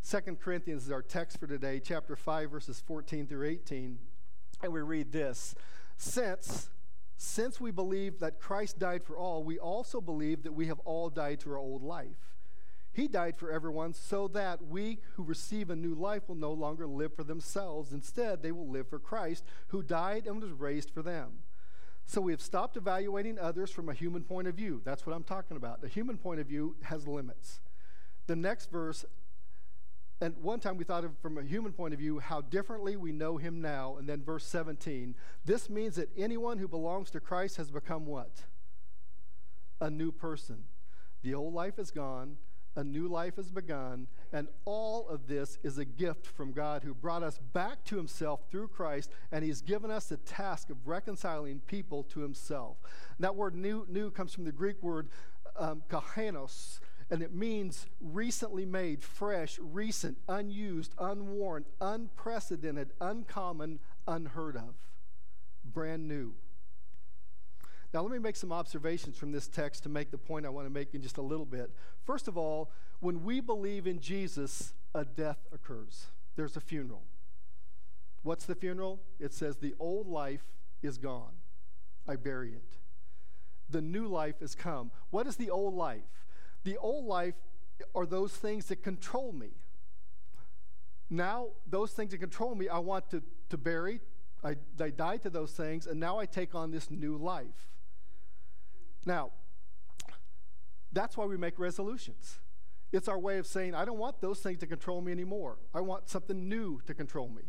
Second 0.00 0.40
Corinthians 0.40 0.86
is 0.86 0.92
our 0.92 1.02
text 1.02 1.38
for 1.38 1.46
today, 1.46 1.80
chapter 1.80 2.16
5, 2.16 2.50
verses 2.50 2.82
14 2.86 3.26
through 3.26 3.46
18. 3.46 3.98
And 4.62 4.72
we 4.72 4.80
read 4.80 5.12
this 5.12 5.54
Since, 5.96 6.70
since 7.16 7.60
we 7.60 7.70
believe 7.70 8.20
that 8.20 8.40
Christ 8.40 8.78
died 8.78 9.04
for 9.04 9.16
all, 9.16 9.42
we 9.42 9.58
also 9.58 10.00
believe 10.00 10.44
that 10.44 10.52
we 10.52 10.66
have 10.66 10.78
all 10.80 11.10
died 11.10 11.40
to 11.40 11.50
our 11.50 11.58
old 11.58 11.82
life. 11.82 12.36
He 12.92 13.06
died 13.06 13.36
for 13.36 13.50
everyone 13.50 13.92
so 13.94 14.28
that 14.28 14.66
we 14.66 14.98
who 15.14 15.22
receive 15.22 15.70
a 15.70 15.76
new 15.76 15.94
life 15.94 16.28
will 16.28 16.36
no 16.36 16.52
longer 16.52 16.86
live 16.86 17.14
for 17.14 17.22
themselves. 17.22 17.92
Instead, 17.92 18.42
they 18.42 18.50
will 18.50 18.68
live 18.68 18.88
for 18.88 18.98
Christ, 18.98 19.44
who 19.68 19.82
died 19.82 20.26
and 20.26 20.42
was 20.42 20.50
raised 20.52 20.90
for 20.90 21.02
them. 21.02 21.40
So 22.06 22.22
we 22.22 22.32
have 22.32 22.40
stopped 22.40 22.76
evaluating 22.76 23.38
others 23.38 23.70
from 23.70 23.88
a 23.88 23.94
human 23.94 24.24
point 24.24 24.48
of 24.48 24.54
view. 24.54 24.80
That's 24.84 25.06
what 25.06 25.14
I'm 25.14 25.22
talking 25.22 25.56
about. 25.56 25.82
The 25.82 25.88
human 25.88 26.16
point 26.16 26.40
of 26.40 26.46
view 26.46 26.74
has 26.84 27.06
limits. 27.06 27.60
The 28.26 28.34
next 28.34 28.70
verse 28.70 29.04
and 30.20 30.36
one 30.42 30.58
time 30.58 30.76
we 30.76 30.84
thought 30.84 31.04
of 31.04 31.16
from 31.18 31.38
a 31.38 31.42
human 31.42 31.72
point 31.72 31.94
of 31.94 32.00
view 32.00 32.18
how 32.18 32.40
differently 32.40 32.96
we 32.96 33.12
know 33.12 33.36
him 33.36 33.60
now. 33.60 33.96
And 33.98 34.08
then 34.08 34.22
verse 34.22 34.44
17. 34.44 35.14
This 35.44 35.70
means 35.70 35.94
that 35.96 36.08
anyone 36.16 36.58
who 36.58 36.66
belongs 36.66 37.10
to 37.10 37.20
Christ 37.20 37.56
has 37.56 37.70
become 37.70 38.04
what? 38.04 38.46
A 39.80 39.90
new 39.90 40.10
person. 40.10 40.64
The 41.22 41.34
old 41.34 41.54
life 41.54 41.78
is 41.78 41.92
gone, 41.92 42.36
a 42.74 42.82
new 42.82 43.08
life 43.08 43.36
has 43.36 43.50
begun, 43.50 44.06
and 44.32 44.48
all 44.64 45.08
of 45.08 45.26
this 45.26 45.58
is 45.62 45.78
a 45.78 45.84
gift 45.84 46.26
from 46.26 46.52
God 46.52 46.82
who 46.82 46.94
brought 46.94 47.22
us 47.22 47.38
back 47.52 47.84
to 47.84 47.96
himself 47.96 48.40
through 48.50 48.68
Christ, 48.68 49.10
and 49.32 49.44
he's 49.44 49.60
given 49.60 49.90
us 49.90 50.06
the 50.06 50.16
task 50.18 50.70
of 50.70 50.86
reconciling 50.86 51.60
people 51.66 52.04
to 52.04 52.20
himself. 52.20 52.76
And 53.16 53.24
that 53.24 53.34
word 53.34 53.54
new, 53.54 53.84
new 53.88 54.10
comes 54.10 54.32
from 54.32 54.44
the 54.44 54.52
Greek 54.52 54.80
word 54.82 55.08
um, 55.56 55.82
kainos, 55.90 56.78
and 57.10 57.22
it 57.22 57.34
means 57.34 57.86
recently 58.00 58.66
made, 58.66 59.02
fresh, 59.02 59.58
recent, 59.60 60.18
unused, 60.28 60.94
unworn, 60.98 61.64
unprecedented, 61.80 62.92
uncommon, 63.00 63.78
unheard 64.06 64.56
of, 64.56 64.74
brand 65.64 66.06
new. 66.06 66.34
Now, 67.94 68.02
let 68.02 68.12
me 68.12 68.18
make 68.18 68.36
some 68.36 68.52
observations 68.52 69.16
from 69.16 69.32
this 69.32 69.48
text 69.48 69.82
to 69.84 69.88
make 69.88 70.10
the 70.10 70.18
point 70.18 70.44
I 70.44 70.50
want 70.50 70.66
to 70.66 70.72
make 70.72 70.94
in 70.94 71.00
just 71.00 71.16
a 71.16 71.22
little 71.22 71.46
bit. 71.46 71.70
First 72.04 72.28
of 72.28 72.36
all, 72.36 72.70
when 73.00 73.24
we 73.24 73.40
believe 73.40 73.86
in 73.86 74.00
Jesus, 74.00 74.74
a 74.94 75.04
death 75.04 75.38
occurs. 75.52 76.08
There's 76.36 76.56
a 76.56 76.60
funeral. 76.60 77.02
What's 78.22 78.44
the 78.44 78.54
funeral? 78.54 79.00
It 79.18 79.32
says, 79.32 79.56
The 79.56 79.74
old 79.78 80.06
life 80.06 80.44
is 80.82 80.98
gone. 80.98 81.32
I 82.06 82.16
bury 82.16 82.50
it. 82.52 82.76
The 83.70 83.80
new 83.80 84.06
life 84.06 84.40
has 84.40 84.54
come. 84.54 84.90
What 85.10 85.26
is 85.26 85.36
the 85.36 85.50
old 85.50 85.74
life? 85.74 86.02
The 86.64 86.76
old 86.78 87.04
life 87.04 87.34
are 87.94 88.06
those 88.06 88.32
things 88.32 88.66
that 88.66 88.82
control 88.82 89.32
me. 89.32 89.50
Now, 91.10 91.48
those 91.66 91.92
things 91.92 92.10
that 92.10 92.18
control 92.18 92.54
me, 92.54 92.68
I 92.68 92.78
want 92.78 93.10
to, 93.10 93.22
to 93.48 93.56
bury. 93.56 94.00
I, 94.44 94.56
I 94.80 94.90
die 94.90 95.16
to 95.18 95.30
those 95.30 95.52
things, 95.52 95.86
and 95.86 95.98
now 95.98 96.18
I 96.18 96.26
take 96.26 96.54
on 96.54 96.70
this 96.70 96.90
new 96.90 97.16
life. 97.16 97.68
Now, 99.06 99.30
that's 100.92 101.16
why 101.16 101.24
we 101.24 101.36
make 101.36 101.58
resolutions. 101.58 102.38
It's 102.92 103.08
our 103.08 103.18
way 103.18 103.38
of 103.38 103.46
saying, 103.46 103.74
I 103.74 103.84
don't 103.84 103.98
want 103.98 104.20
those 104.20 104.40
things 104.40 104.58
to 104.60 104.66
control 104.66 105.00
me 105.00 105.12
anymore. 105.12 105.58
I 105.74 105.80
want 105.80 106.08
something 106.08 106.48
new 106.48 106.80
to 106.86 106.94
control 106.94 107.28
me. 107.28 107.42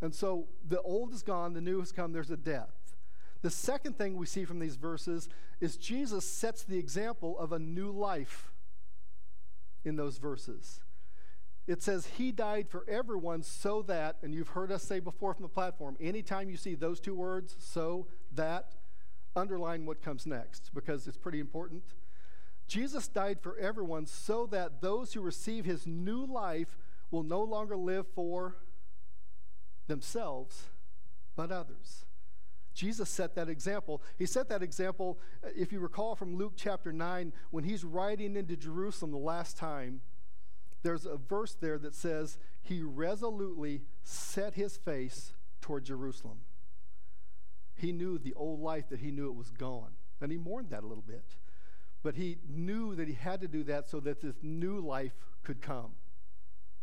And 0.00 0.14
so 0.14 0.48
the 0.66 0.80
old 0.80 1.12
is 1.12 1.22
gone, 1.22 1.52
the 1.52 1.60
new 1.60 1.80
has 1.80 1.92
come, 1.92 2.12
there's 2.12 2.30
a 2.30 2.36
death. 2.36 2.79
The 3.42 3.50
second 3.50 3.96
thing 3.96 4.16
we 4.16 4.26
see 4.26 4.44
from 4.44 4.58
these 4.58 4.76
verses 4.76 5.28
is 5.60 5.76
Jesus 5.76 6.24
sets 6.24 6.62
the 6.62 6.78
example 6.78 7.38
of 7.38 7.52
a 7.52 7.58
new 7.58 7.90
life 7.90 8.52
in 9.84 9.96
those 9.96 10.18
verses. 10.18 10.80
It 11.66 11.82
says, 11.82 12.06
He 12.18 12.32
died 12.32 12.68
for 12.68 12.84
everyone 12.88 13.42
so 13.42 13.82
that, 13.82 14.16
and 14.22 14.34
you've 14.34 14.48
heard 14.48 14.72
us 14.72 14.82
say 14.82 15.00
before 15.00 15.32
from 15.34 15.44
the 15.44 15.48
platform, 15.48 15.96
anytime 16.00 16.50
you 16.50 16.56
see 16.56 16.74
those 16.74 17.00
two 17.00 17.14
words, 17.14 17.56
so 17.58 18.06
that, 18.32 18.74
underline 19.36 19.86
what 19.86 20.02
comes 20.02 20.26
next 20.26 20.70
because 20.74 21.06
it's 21.06 21.16
pretty 21.16 21.40
important. 21.40 21.82
Jesus 22.66 23.08
died 23.08 23.40
for 23.40 23.56
everyone 23.58 24.06
so 24.06 24.46
that 24.46 24.80
those 24.80 25.12
who 25.12 25.20
receive 25.20 25.64
his 25.64 25.86
new 25.86 26.24
life 26.24 26.76
will 27.10 27.22
no 27.22 27.42
longer 27.42 27.76
live 27.76 28.06
for 28.14 28.56
themselves, 29.86 30.66
but 31.36 31.50
others. 31.50 32.04
Jesus 32.74 33.08
set 33.08 33.34
that 33.34 33.48
example. 33.48 34.02
He 34.16 34.26
set 34.26 34.48
that 34.48 34.62
example, 34.62 35.18
uh, 35.44 35.48
if 35.56 35.72
you 35.72 35.80
recall 35.80 36.14
from 36.14 36.36
Luke 36.36 36.54
chapter 36.56 36.92
9, 36.92 37.32
when 37.50 37.64
he's 37.64 37.84
riding 37.84 38.36
into 38.36 38.56
Jerusalem 38.56 39.10
the 39.10 39.18
last 39.18 39.56
time. 39.56 40.00
There's 40.82 41.04
a 41.04 41.16
verse 41.16 41.56
there 41.60 41.78
that 41.78 41.94
says, 41.94 42.38
He 42.62 42.82
resolutely 42.82 43.82
set 44.02 44.54
his 44.54 44.76
face 44.76 45.34
toward 45.60 45.84
Jerusalem. 45.84 46.38
He 47.74 47.92
knew 47.92 48.18
the 48.18 48.34
old 48.34 48.60
life 48.60 48.88
that 48.90 49.00
he 49.00 49.10
knew 49.10 49.28
it 49.28 49.34
was 49.34 49.50
gone, 49.50 49.92
and 50.20 50.30
he 50.30 50.38
mourned 50.38 50.70
that 50.70 50.82
a 50.82 50.86
little 50.86 51.04
bit. 51.06 51.36
But 52.02 52.14
he 52.14 52.38
knew 52.48 52.94
that 52.94 53.08
he 53.08 53.14
had 53.14 53.40
to 53.42 53.48
do 53.48 53.62
that 53.64 53.88
so 53.88 54.00
that 54.00 54.20
this 54.20 54.36
new 54.42 54.80
life 54.80 55.12
could 55.42 55.60
come. 55.60 55.92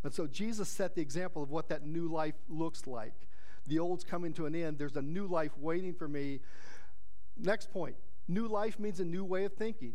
And 0.03 0.13
so 0.13 0.27
Jesus 0.27 0.69
set 0.69 0.95
the 0.95 1.01
example 1.01 1.41
of 1.41 1.49
what 1.49 1.69
that 1.69 1.85
new 1.85 2.07
life 2.07 2.35
looks 2.47 2.85
like. 2.85 3.27
The 3.67 3.79
old's 3.79 4.03
coming 4.03 4.33
to 4.33 4.45
an 4.45 4.55
end. 4.55 4.77
There's 4.77 4.95
a 4.95 5.01
new 5.01 5.27
life 5.27 5.51
waiting 5.57 5.93
for 5.93 6.07
me. 6.07 6.39
Next 7.37 7.71
point 7.71 7.95
new 8.27 8.47
life 8.47 8.77
means 8.79 8.99
a 8.99 9.05
new 9.05 9.23
way 9.23 9.45
of 9.45 9.53
thinking. 9.53 9.93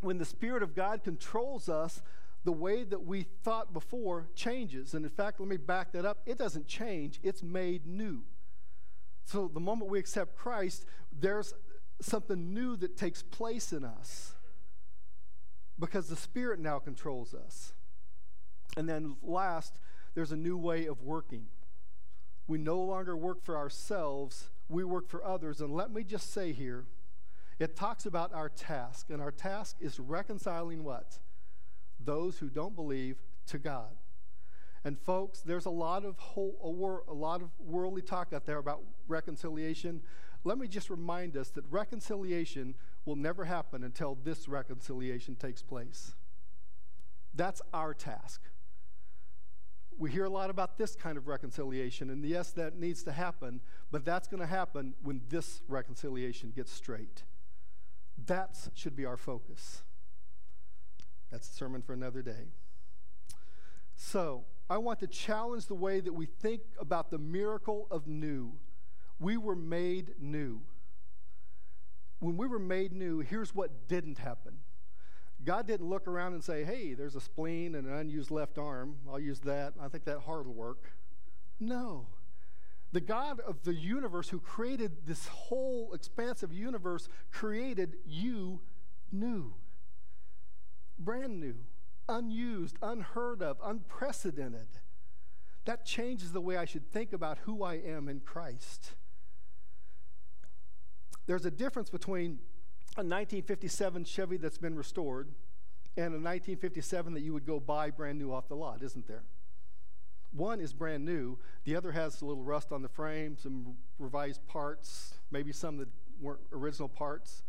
When 0.00 0.18
the 0.18 0.24
Spirit 0.24 0.62
of 0.62 0.74
God 0.74 1.04
controls 1.04 1.68
us, 1.68 2.00
the 2.44 2.52
way 2.52 2.84
that 2.84 3.04
we 3.04 3.26
thought 3.44 3.72
before 3.72 4.28
changes. 4.34 4.94
And 4.94 5.04
in 5.04 5.10
fact, 5.10 5.40
let 5.40 5.48
me 5.48 5.58
back 5.58 5.92
that 5.92 6.06
up. 6.06 6.20
It 6.24 6.38
doesn't 6.38 6.66
change, 6.66 7.20
it's 7.22 7.42
made 7.42 7.86
new. 7.86 8.22
So 9.24 9.50
the 9.52 9.60
moment 9.60 9.90
we 9.90 9.98
accept 9.98 10.36
Christ, 10.36 10.86
there's 11.12 11.52
something 12.00 12.54
new 12.54 12.76
that 12.76 12.96
takes 12.96 13.22
place 13.22 13.72
in 13.72 13.84
us 13.84 14.34
because 15.78 16.08
the 16.08 16.16
Spirit 16.16 16.60
now 16.60 16.78
controls 16.78 17.34
us. 17.34 17.74
And 18.76 18.88
then 18.88 19.16
last, 19.22 19.78
there's 20.14 20.32
a 20.32 20.36
new 20.36 20.56
way 20.56 20.86
of 20.86 21.02
working. 21.02 21.46
We 22.50 22.58
no 22.58 22.80
longer 22.80 23.16
work 23.16 23.44
for 23.44 23.56
ourselves, 23.56 24.50
we 24.68 24.82
work 24.82 25.08
for 25.08 25.24
others. 25.24 25.60
And 25.60 25.72
let 25.72 25.92
me 25.92 26.02
just 26.02 26.32
say 26.32 26.50
here, 26.50 26.84
it 27.60 27.76
talks 27.76 28.06
about 28.06 28.34
our 28.34 28.48
task, 28.48 29.06
and 29.08 29.22
our 29.22 29.30
task 29.30 29.76
is 29.78 30.00
reconciling 30.00 30.82
what? 30.82 31.20
Those 32.04 32.38
who 32.38 32.48
don't 32.48 32.74
believe 32.74 33.18
to 33.46 33.58
God. 33.58 33.92
And 34.82 34.98
folks, 34.98 35.42
there's 35.42 35.66
a 35.66 35.70
lot 35.70 36.04
of 36.04 36.18
whole, 36.18 36.58
a, 36.64 36.68
wor- 36.68 37.04
a 37.06 37.14
lot 37.14 37.40
of 37.40 37.50
worldly 37.60 38.02
talk 38.02 38.32
out 38.32 38.46
there 38.46 38.58
about 38.58 38.80
reconciliation. 39.06 40.02
Let 40.42 40.58
me 40.58 40.66
just 40.66 40.90
remind 40.90 41.36
us 41.36 41.50
that 41.50 41.62
reconciliation 41.70 42.74
will 43.04 43.14
never 43.14 43.44
happen 43.44 43.84
until 43.84 44.18
this 44.24 44.48
reconciliation 44.48 45.36
takes 45.36 45.62
place. 45.62 46.14
That's 47.32 47.62
our 47.72 47.94
task. 47.94 48.40
We 50.00 50.10
hear 50.10 50.24
a 50.24 50.30
lot 50.30 50.48
about 50.48 50.78
this 50.78 50.96
kind 50.96 51.18
of 51.18 51.28
reconciliation, 51.28 52.08
and 52.08 52.24
yes, 52.24 52.52
that 52.52 52.78
needs 52.78 53.02
to 53.02 53.12
happen, 53.12 53.60
but 53.90 54.02
that's 54.02 54.28
going 54.28 54.40
to 54.40 54.46
happen 54.46 54.94
when 55.02 55.20
this 55.28 55.60
reconciliation 55.68 56.54
gets 56.56 56.72
straight. 56.72 57.24
That 58.24 58.56
should 58.72 58.96
be 58.96 59.04
our 59.04 59.18
focus. 59.18 59.82
That's 61.30 61.50
a 61.50 61.52
sermon 61.52 61.82
for 61.82 61.92
another 61.92 62.22
day. 62.22 62.48
So, 63.94 64.46
I 64.70 64.78
want 64.78 65.00
to 65.00 65.06
challenge 65.06 65.66
the 65.66 65.74
way 65.74 66.00
that 66.00 66.14
we 66.14 66.24
think 66.24 66.62
about 66.80 67.10
the 67.10 67.18
miracle 67.18 67.86
of 67.90 68.06
new. 68.06 68.54
We 69.18 69.36
were 69.36 69.54
made 69.54 70.14
new. 70.18 70.62
When 72.20 72.38
we 72.38 72.46
were 72.46 72.58
made 72.58 72.94
new, 72.94 73.18
here's 73.18 73.54
what 73.54 73.86
didn't 73.86 74.16
happen 74.16 74.59
God 75.44 75.66
didn't 75.66 75.88
look 75.88 76.06
around 76.06 76.34
and 76.34 76.44
say, 76.44 76.64
hey, 76.64 76.94
there's 76.94 77.16
a 77.16 77.20
spleen 77.20 77.74
and 77.74 77.86
an 77.86 77.94
unused 77.94 78.30
left 78.30 78.58
arm. 78.58 78.96
I'll 79.10 79.20
use 79.20 79.40
that. 79.40 79.72
I 79.80 79.88
think 79.88 80.04
that 80.04 80.20
heart 80.20 80.46
will 80.46 80.54
work. 80.54 80.92
No. 81.58 82.06
The 82.92 83.00
God 83.00 83.40
of 83.40 83.62
the 83.62 83.74
universe 83.74 84.28
who 84.28 84.40
created 84.40 85.06
this 85.06 85.28
whole 85.28 85.92
expansive 85.94 86.52
universe 86.52 87.08
created 87.30 87.96
you 88.04 88.60
new, 89.12 89.54
brand 90.98 91.40
new, 91.40 91.54
unused, 92.08 92.76
unheard 92.82 93.42
of, 93.42 93.58
unprecedented. 93.64 94.68
That 95.64 95.84
changes 95.84 96.32
the 96.32 96.40
way 96.40 96.56
I 96.56 96.64
should 96.64 96.90
think 96.90 97.12
about 97.12 97.38
who 97.44 97.62
I 97.62 97.74
am 97.74 98.08
in 98.08 98.20
Christ. 98.20 98.94
There's 101.26 101.44
a 101.44 101.50
difference 101.50 101.90
between 101.90 102.40
a 102.96 103.02
1957 103.02 104.04
Chevy 104.04 104.36
that's 104.36 104.58
been 104.58 104.74
restored 104.74 105.28
and 105.96 106.06
a 106.06 106.18
1957 106.18 107.14
that 107.14 107.20
you 107.20 107.32
would 107.32 107.46
go 107.46 107.60
buy 107.60 107.90
brand 107.90 108.18
new 108.18 108.32
off 108.32 108.48
the 108.48 108.56
lot, 108.56 108.82
isn't 108.82 109.06
there? 109.06 109.22
One 110.32 110.60
is 110.60 110.72
brand 110.72 111.04
new, 111.04 111.38
the 111.64 111.76
other 111.76 111.92
has 111.92 112.20
a 112.20 112.24
little 112.24 112.42
rust 112.42 112.72
on 112.72 112.82
the 112.82 112.88
frame, 112.88 113.36
some 113.36 113.76
revised 113.98 114.46
parts, 114.46 115.14
maybe 115.30 115.52
some 115.52 115.76
that 115.78 115.88
weren't 116.20 116.40
original 116.52 116.88
parts. 116.88 117.42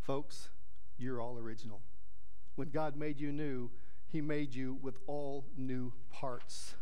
Folks, 0.00 0.50
you're 0.98 1.20
all 1.20 1.38
original. 1.38 1.80
When 2.56 2.68
God 2.68 2.96
made 2.96 3.18
you 3.18 3.32
new, 3.32 3.70
He 4.08 4.20
made 4.20 4.54
you 4.54 4.78
with 4.82 4.98
all 5.06 5.46
new 5.56 5.92
parts. 6.10 6.74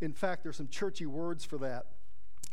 In 0.00 0.12
fact, 0.12 0.42
there's 0.42 0.56
some 0.56 0.68
churchy 0.68 1.06
words 1.06 1.44
for 1.44 1.58
that. 1.58 1.86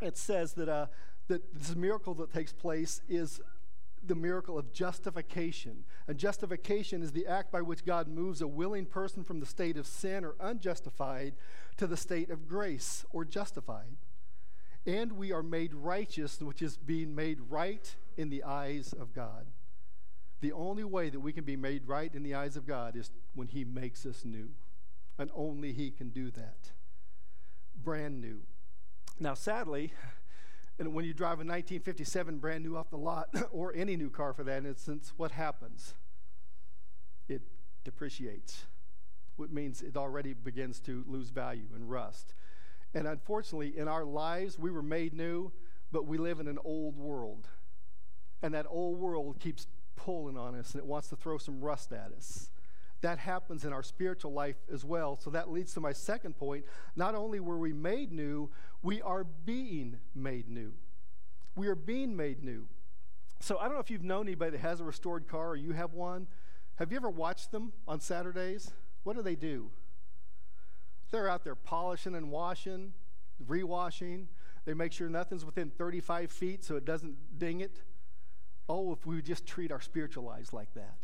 It 0.02 0.18
says 0.18 0.54
that, 0.54 0.68
uh, 0.68 0.88
that 1.28 1.54
this 1.54 1.76
miracle 1.76 2.14
that 2.16 2.34
takes 2.34 2.52
place 2.52 3.02
is 3.08 3.40
the 4.04 4.16
miracle 4.16 4.58
of 4.58 4.72
justification. 4.72 5.84
And 6.08 6.18
justification 6.18 7.04
is 7.04 7.12
the 7.12 7.28
act 7.28 7.52
by 7.52 7.62
which 7.62 7.86
God 7.86 8.08
moves 8.08 8.42
a 8.42 8.48
willing 8.48 8.86
person 8.86 9.24
from 9.24 9.40
the 9.40 9.46
state 9.46 9.78
of 9.78 9.88
sin 9.88 10.26
or 10.26 10.36
unjustified 10.40 11.34
to 11.78 11.88
the 11.88 11.98
state 11.98 12.30
of 12.30 12.48
grace 12.48 13.06
or 13.12 13.26
justified. 13.26 13.98
And 14.86 15.14
we 15.14 15.32
are 15.32 15.44
made 15.44 15.74
righteous, 15.74 16.42
which 16.42 16.62
is 16.62 16.78
being 16.78 17.14
made 17.14 17.40
right 17.50 17.96
in 18.18 18.30
the 18.30 18.44
eyes 18.44 18.94
of 18.94 19.14
God. 19.14 19.46
The 20.42 20.52
only 20.52 20.84
way 20.84 21.10
that 21.10 21.20
we 21.20 21.34
can 21.34 21.44
be 21.44 21.56
made 21.56 21.88
right 21.88 22.14
in 22.14 22.24
the 22.24 22.34
eyes 22.34 22.58
of 22.58 22.66
God 22.66 22.96
is 22.96 23.12
when 23.36 23.48
He 23.48 23.64
makes 23.64 24.06
us 24.08 24.26
new. 24.26 24.50
And 25.20 25.30
only 25.36 25.72
He 25.72 25.92
can 25.92 26.10
do 26.10 26.32
that. 26.32 26.72
Brand 27.76 28.20
new. 28.20 28.40
Now, 29.20 29.36
sadly, 29.36 29.94
and 30.82 30.96
when 30.96 31.06
you 31.06 31.14
drive 31.14 31.34
a 31.34 31.46
1957 31.46 32.40
brand 32.40 32.64
new 32.64 32.76
off 32.76 32.90
the 32.90 32.98
lot, 32.98 33.30
or 33.52 33.72
any 33.76 33.96
new 33.96 34.10
car 34.10 34.34
for 34.34 34.44
that 34.44 34.66
instance, 34.66 35.14
what 35.16 35.32
happens? 35.32 35.94
It 37.30 37.44
depreciates, 37.84 38.66
which 39.36 39.52
means 39.52 39.84
it 39.84 39.96
already 39.96 40.34
begins 40.34 40.80
to 40.82 41.04
lose 41.08 41.30
value 41.30 41.68
and 41.76 41.88
rust. 41.88 42.34
And 42.96 43.08
unfortunately, 43.08 43.78
in 43.78 43.88
our 43.88 44.04
lives, 44.04 44.58
we 44.58 44.72
were 44.72 44.82
made 44.82 45.14
new, 45.14 45.52
but 45.92 46.08
we 46.08 46.18
live 46.18 46.40
in 46.40 46.48
an 46.48 46.58
old 46.66 46.98
world. 46.98 47.48
And 48.42 48.56
that 48.56 48.66
old 48.68 48.98
world 48.98 49.40
keeps 49.40 49.68
pulling 49.96 50.36
on 50.36 50.56
us 50.56 50.72
and 50.72 50.82
it 50.82 50.88
wants 50.88 51.10
to 51.10 51.16
throw 51.16 51.38
some 51.38 51.62
rust 51.62 51.94
at 51.94 52.12
us. 52.18 52.50
That 53.02 53.18
happens 53.18 53.66
in 53.66 53.74
our 53.74 53.84
spiritual 53.84 54.32
life 54.32 54.58
as 54.72 54.86
well. 54.86 55.18
So 55.20 55.32
that 55.32 55.52
leads 55.52 55.74
to 55.74 55.80
my 55.80 55.92
second 55.92 56.38
point. 56.38 56.66
Not 56.96 57.16
only 57.16 57.40
were 57.40 57.58
we 57.58 57.74
made 57.74 58.12
new, 58.12 58.50
we 58.84 59.02
are 59.02 59.24
being 59.24 59.98
made 60.14 60.48
new. 60.48 60.74
We 61.56 61.68
are 61.68 61.76
being 61.76 62.16
made 62.16 62.44
new. 62.44 62.68
So 63.40 63.58
I 63.58 63.64
don't 63.64 63.74
know 63.74 63.80
if 63.80 63.90
you've 63.90 64.04
known 64.04 64.28
anybody 64.28 64.52
that 64.52 64.60
has 64.60 64.80
a 64.80 64.84
restored 64.84 65.28
car 65.28 65.50
or 65.50 65.56
you 65.56 65.72
have 65.72 65.94
one. 65.94 66.28
Have 66.76 66.92
you 66.92 66.98
ever 66.98 67.10
watched 67.10 67.52
them 67.52 67.74
on 67.88 68.00
Saturdays? 68.00 68.72
What 69.04 69.16
do 69.16 69.24
they 69.24 69.36
do? 69.36 69.72
They're 71.10 71.28
out 71.28 71.44
there 71.44 71.56
polishing 71.56 72.16
and 72.16 72.32
washing, 72.32 72.94
rewashing. 73.46 74.28
They 74.66 74.76
make 74.76 74.94
sure 74.94 75.10
nothing's 75.10 75.44
within 75.44 75.72
35 75.72 76.32
feet 76.32 76.64
so 76.64 76.76
it 76.76 76.86
doesn't 76.86 77.40
ding 77.40 77.62
it. 77.62 77.82
Oh, 78.70 78.94
if 78.94 79.06
we 79.06 79.16
would 79.16 79.26
just 79.26 79.48
treat 79.48 79.72
our 79.72 79.82
spiritual 79.82 80.24
lives 80.24 80.54
like 80.54 80.74
that. 80.76 80.98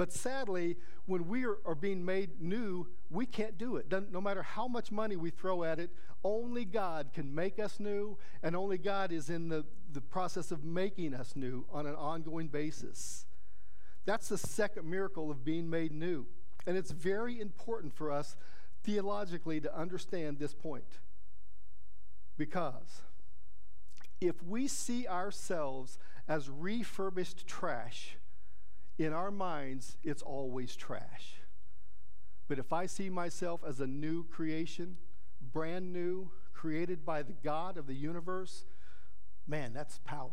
But 0.00 0.14
sadly, 0.14 0.78
when 1.04 1.28
we 1.28 1.44
are, 1.44 1.58
are 1.66 1.74
being 1.74 2.06
made 2.06 2.40
new, 2.40 2.86
we 3.10 3.26
can't 3.26 3.58
do 3.58 3.76
it. 3.76 3.92
no 4.10 4.18
matter 4.22 4.42
how 4.42 4.66
much 4.66 4.90
money 4.90 5.14
we 5.14 5.28
throw 5.28 5.62
at 5.62 5.78
it, 5.78 5.90
only 6.24 6.64
God 6.64 7.10
can 7.12 7.34
make 7.34 7.58
us 7.58 7.78
new, 7.78 8.16
and 8.42 8.56
only 8.56 8.78
God 8.78 9.12
is 9.12 9.28
in 9.28 9.50
the, 9.50 9.66
the 9.92 10.00
process 10.00 10.52
of 10.52 10.64
making 10.64 11.12
us 11.12 11.36
new 11.36 11.66
on 11.70 11.84
an 11.84 11.94
ongoing 11.96 12.48
basis. 12.48 13.26
That's 14.06 14.30
the 14.30 14.38
second 14.38 14.88
miracle 14.88 15.30
of 15.30 15.44
being 15.44 15.68
made 15.68 15.92
new. 15.92 16.24
And 16.66 16.78
it's 16.78 16.92
very 16.92 17.38
important 17.38 17.94
for 17.94 18.10
us 18.10 18.36
theologically 18.82 19.60
to 19.60 19.78
understand 19.78 20.38
this 20.38 20.54
point. 20.54 20.98
Because 22.38 23.02
if 24.18 24.42
we 24.42 24.66
see 24.66 25.06
ourselves 25.06 25.98
as 26.26 26.48
refurbished 26.48 27.46
trash, 27.46 28.16
in 29.00 29.14
our 29.14 29.30
minds, 29.30 29.96
it's 30.04 30.20
always 30.20 30.76
trash. 30.76 31.40
But 32.48 32.58
if 32.58 32.70
I 32.70 32.84
see 32.84 33.08
myself 33.08 33.62
as 33.66 33.80
a 33.80 33.86
new 33.86 34.24
creation, 34.24 34.98
brand 35.52 35.90
new, 35.90 36.30
created 36.52 37.06
by 37.06 37.22
the 37.22 37.32
God 37.32 37.78
of 37.78 37.86
the 37.86 37.94
universe, 37.94 38.66
man, 39.46 39.72
that's 39.72 39.98
power. 40.04 40.28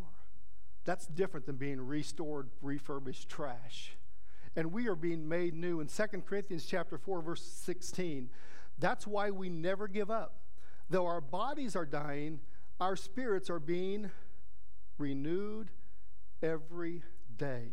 That's 0.84 1.08
different 1.08 1.46
than 1.46 1.56
being 1.56 1.80
restored, 1.80 2.50
refurbished 2.62 3.30
trash. 3.30 3.96
And 4.54 4.74
we 4.74 4.90
are 4.90 4.96
being 4.96 5.30
made 5.30 5.54
new. 5.54 5.80
In 5.80 5.88
2 5.88 6.04
Corinthians 6.28 6.66
chapter 6.66 6.98
4, 6.98 7.22
verse 7.22 7.44
16, 7.44 8.30
that's 8.80 9.08
why 9.08 9.32
we 9.32 9.48
never 9.48 9.88
give 9.88 10.12
up. 10.12 10.42
Though 10.90 11.06
our 11.06 11.22
bodies 11.22 11.78
are 11.78 11.86
dying, 11.86 12.42
our 12.82 12.98
spirits 12.98 13.50
are 13.50 13.60
being 13.60 14.12
renewed 14.98 15.70
every 16.42 17.04
day. 17.38 17.72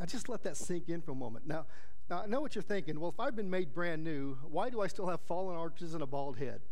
Now, 0.00 0.06
just 0.06 0.30
let 0.30 0.42
that 0.44 0.56
sink 0.56 0.88
in 0.88 1.02
for 1.02 1.12
a 1.12 1.14
moment. 1.14 1.46
Now, 1.46 1.66
now, 2.08 2.22
I 2.22 2.26
know 2.26 2.40
what 2.40 2.54
you're 2.54 2.62
thinking. 2.62 2.98
Well, 2.98 3.10
if 3.10 3.20
I've 3.20 3.36
been 3.36 3.50
made 3.50 3.74
brand 3.74 4.02
new, 4.02 4.38
why 4.50 4.70
do 4.70 4.80
I 4.80 4.86
still 4.86 5.06
have 5.08 5.20
fallen 5.20 5.56
arches 5.56 5.92
and 5.92 6.02
a 6.02 6.06
bald 6.06 6.38
head? 6.38 6.62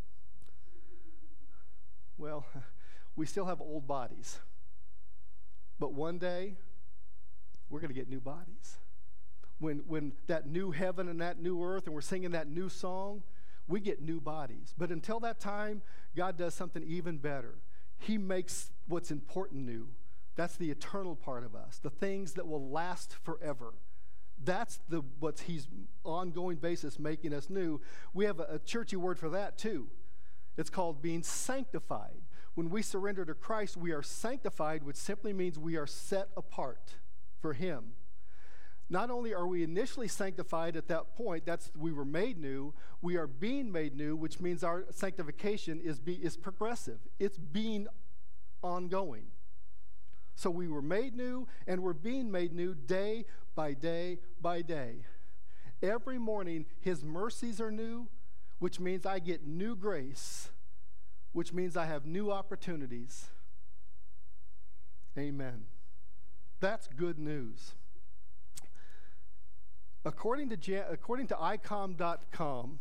Well, 2.16 2.47
we 3.16 3.26
still 3.26 3.44
have 3.44 3.61
old 3.61 3.87
bodies. 3.87 4.38
But 5.78 5.92
one 5.92 6.16
day, 6.16 6.54
we're 7.68 7.80
going 7.80 7.90
to 7.90 7.94
get 7.94 8.08
new 8.08 8.18
bodies. 8.18 8.78
When, 9.58 9.82
when 9.87 10.12
that 10.26 10.47
new 10.47 10.70
heaven 10.70 11.08
and 11.08 11.20
that 11.20 11.38
new 11.38 11.62
earth, 11.62 11.85
and 11.85 11.94
we're 11.94 12.00
singing 12.00 12.30
that 12.30 12.49
new 12.49 12.70
song, 12.70 13.23
we 13.68 13.80
get 13.80 14.00
new 14.00 14.23
bodies. 14.23 14.75
But 14.78 14.90
until 14.90 15.20
that 15.20 15.38
time, 15.38 15.82
God 16.16 16.38
does 16.38 16.54
something 16.54 16.82
even 16.82 17.18
better. 17.18 17.56
He 17.99 18.16
makes 18.16 18.70
what's 18.87 19.11
important 19.11 19.66
new. 19.66 19.88
That's 20.38 20.54
the 20.54 20.71
eternal 20.71 21.16
part 21.16 21.42
of 21.42 21.57
us, 21.57 21.80
the 21.83 21.90
things 21.90 22.35
that 22.35 22.47
will 22.47 22.71
last 22.71 23.12
forever. 23.25 23.75
That's 24.45 24.78
the 24.88 25.02
what's 25.18 25.40
he's 25.40 25.66
ongoing 26.04 26.59
basis 26.59 26.97
making 26.97 27.35
us 27.35 27.50
new. 27.50 27.80
We 28.14 28.25
have 28.26 28.38
a, 28.38 28.45
a 28.45 28.59
churchy 28.61 28.95
word 28.95 29.18
for 29.18 29.30
that 29.30 29.59
too. 29.59 29.88
It's 30.57 30.71
called 30.71 31.02
being 31.02 31.25
sanctified. 31.25 32.21
When 32.54 32.71
we 32.71 32.83
surrender 32.83 33.25
to 33.25 33.35
Christ, 33.35 33.76
we 33.76 33.90
are 33.90 34.00
sanctified, 34.00 34.85
which 34.85 34.95
simply 34.95 35.33
means 35.33 35.59
we 35.59 35.75
are 35.75 35.88
set 35.88 36.28
apart 36.37 36.95
for 37.40 37.52
Him. 37.52 37.95
Not 38.88 39.11
only 39.11 39.35
are 39.35 39.47
we 39.47 39.64
initially 39.64 40.07
sanctified 40.07 40.76
at 40.76 40.87
that 40.87 41.16
point, 41.16 41.47
that's 41.47 41.73
we 41.76 41.90
were 41.90 42.04
made 42.04 42.38
new, 42.38 42.75
we 43.02 43.16
are 43.16 43.26
being 43.26 43.73
made 43.73 43.97
new, 43.97 44.14
which 44.14 44.38
means 44.38 44.62
our 44.62 44.85
sanctification 44.92 45.80
is, 45.80 45.99
be, 45.99 46.14
is 46.14 46.37
progressive. 46.37 47.00
It's 47.18 47.38
being 47.38 47.88
ongoing. 48.62 49.26
So 50.38 50.50
we 50.50 50.68
were 50.68 50.83
made 50.83 51.16
new 51.16 51.49
and 51.66 51.83
we're 51.83 51.92
being 51.92 52.30
made 52.30 52.52
new 52.52 52.75
day 52.75 53.25
by 53.57 53.75
day 53.75 54.21
by 54.40 54.62
day. 54.62 55.04
Every 55.83 56.18
morning, 56.18 56.66
His 56.80 57.04
mercies 57.04 57.61
are 57.61 57.73
new, 57.73 58.09
which 58.59 58.78
means 58.78 59.04
I 59.04 59.18
get 59.18 59.47
new 59.47 59.75
grace 59.75 60.50
which 61.33 61.52
means 61.52 61.76
I 61.76 61.87
have 61.87 62.07
new 62.07 62.30
opportunities. 62.30 63.27
Amen. 65.16 65.66
That's 66.61 66.88
good 66.88 67.18
news. 67.18 67.74
According 70.05 70.48
to, 70.51 70.90
according 70.90 71.27
to 71.29 71.35
icom.com, 71.35 72.79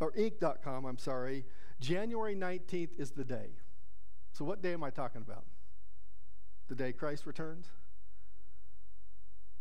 or 0.00 0.12
inc.com, 0.12 0.84
I'm 0.84 0.98
sorry, 0.98 1.44
January 1.80 2.34
19th 2.34 2.98
is 2.98 3.12
the 3.12 3.24
day. 3.24 3.50
So, 4.32 4.44
what 4.44 4.60
day 4.60 4.72
am 4.72 4.82
I 4.82 4.90
talking 4.90 5.22
about? 5.22 5.44
The 6.72 6.84
day 6.84 6.92
Christ 6.94 7.26
returns? 7.26 7.66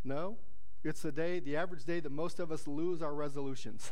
No? 0.06 0.38
It's 0.82 1.02
the 1.02 1.12
day, 1.12 1.42
the 1.42 1.58
average 1.58 1.84
day 1.84 2.00
that 2.00 2.10
most 2.10 2.40
of 2.40 2.54
us 2.54 2.70
lose 2.70 3.02
our 3.02 3.14
resolutions. 3.14 3.92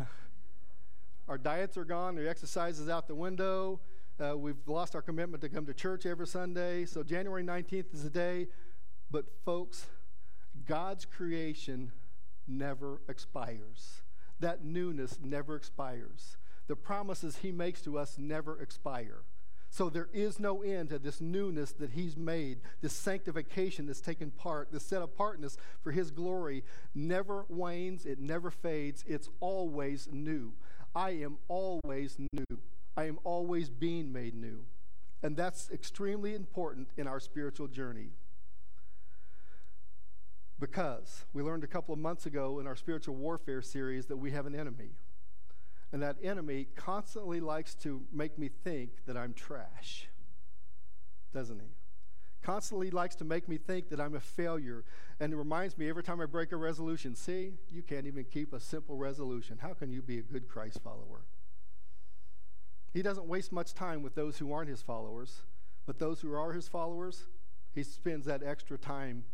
our 1.27 1.37
diets 1.37 1.75
are 1.75 1.83
gone, 1.83 2.15
the 2.15 2.29
exercise 2.29 2.79
is 2.79 2.87
out 2.87 3.09
the 3.09 3.15
window, 3.15 3.81
uh, 4.21 4.37
we've 4.37 4.65
lost 4.67 4.95
our 4.95 5.01
commitment 5.01 5.41
to 5.41 5.49
come 5.49 5.65
to 5.65 5.73
church 5.73 6.05
every 6.05 6.27
Sunday. 6.27 6.85
So 6.85 7.03
January 7.03 7.43
19th 7.43 7.93
is 7.93 8.03
the 8.03 8.09
day. 8.09 8.47
But, 9.11 9.25
folks, 9.43 9.87
God's 10.65 11.03
creation 11.03 11.91
never 12.47 13.01
expires. 13.09 13.99
That 14.39 14.63
newness 14.63 15.19
never 15.21 15.57
expires. 15.57 16.37
The 16.67 16.77
promises 16.77 17.39
He 17.41 17.51
makes 17.51 17.81
to 17.81 17.99
us 17.99 18.17
never 18.17 18.61
expire. 18.61 19.23
So 19.69 19.89
there 19.89 20.09
is 20.13 20.39
no 20.39 20.61
end 20.61 20.89
to 20.89 20.99
this 20.99 21.21
newness 21.21 21.71
that 21.73 21.91
He's 21.91 22.17
made, 22.17 22.59
this 22.81 22.93
sanctification 22.93 23.85
that's 23.85 24.01
taken 24.01 24.31
part, 24.31 24.71
this 24.71 24.83
set 24.83 25.01
apartness 25.01 25.57
for 25.83 25.91
His 25.91 26.11
glory 26.11 26.63
never 26.95 27.45
wanes, 27.49 28.05
it 28.05 28.19
never 28.19 28.49
fades, 28.49 29.03
it's 29.07 29.29
always 29.39 30.09
new. 30.11 30.53
I 30.95 31.11
am 31.11 31.37
always 31.47 32.17
new. 32.33 32.59
I 32.97 33.05
am 33.05 33.19
always 33.23 33.69
being 33.69 34.11
made 34.11 34.33
new. 34.33 34.65
And 35.21 35.37
that's 35.37 35.69
extremely 35.71 36.33
important 36.33 36.89
in 36.97 37.07
our 37.07 37.19
spiritual 37.19 37.67
journey. 37.67 38.09
Because 40.59 41.25
we 41.31 41.43
learned 41.43 41.63
a 41.63 41.67
couple 41.67 41.93
of 41.93 41.99
months 41.99 42.25
ago 42.25 42.59
in 42.59 42.67
our 42.67 42.75
spiritual 42.75 43.15
warfare 43.15 43.61
series 43.61 44.07
that 44.07 44.17
we 44.17 44.31
have 44.31 44.45
an 44.45 44.55
enemy. 44.55 44.89
And 45.91 46.01
that 46.03 46.17
enemy 46.23 46.67
constantly 46.75 47.39
likes 47.39 47.73
to 47.75 48.01
make 48.11 48.37
me 48.37 48.49
think 48.63 49.05
that 49.05 49.17
I'm 49.17 49.33
trash, 49.33 50.07
doesn't 51.33 51.59
he? 51.59 51.67
Constantly 52.41 52.89
likes 52.89 53.15
to 53.15 53.25
make 53.25 53.49
me 53.49 53.57
think 53.57 53.89
that 53.89 53.99
I'm 53.99 54.15
a 54.15 54.19
failure. 54.19 54.85
And 55.19 55.33
it 55.33 55.35
reminds 55.35 55.77
me 55.77 55.89
every 55.89 56.03
time 56.03 56.21
I 56.21 56.25
break 56.25 56.51
a 56.51 56.57
resolution 56.57 57.15
see, 57.15 57.53
you 57.69 57.81
can't 57.81 58.05
even 58.05 58.23
keep 58.23 58.53
a 58.53 58.59
simple 58.59 58.95
resolution. 58.95 59.57
How 59.61 59.73
can 59.73 59.91
you 59.91 60.01
be 60.01 60.19
a 60.19 60.21
good 60.23 60.47
Christ 60.47 60.79
follower? 60.83 61.25
He 62.93 63.01
doesn't 63.01 63.27
waste 63.27 63.51
much 63.51 63.73
time 63.73 64.01
with 64.01 64.15
those 64.15 64.37
who 64.37 64.51
aren't 64.51 64.69
his 64.69 64.81
followers, 64.81 65.41
but 65.85 65.99
those 65.99 66.21
who 66.21 66.33
are 66.33 66.53
his 66.53 66.67
followers, 66.67 67.27
he 67.73 67.83
spends 67.83 68.25
that 68.25 68.41
extra 68.43 68.77
time 68.77 69.25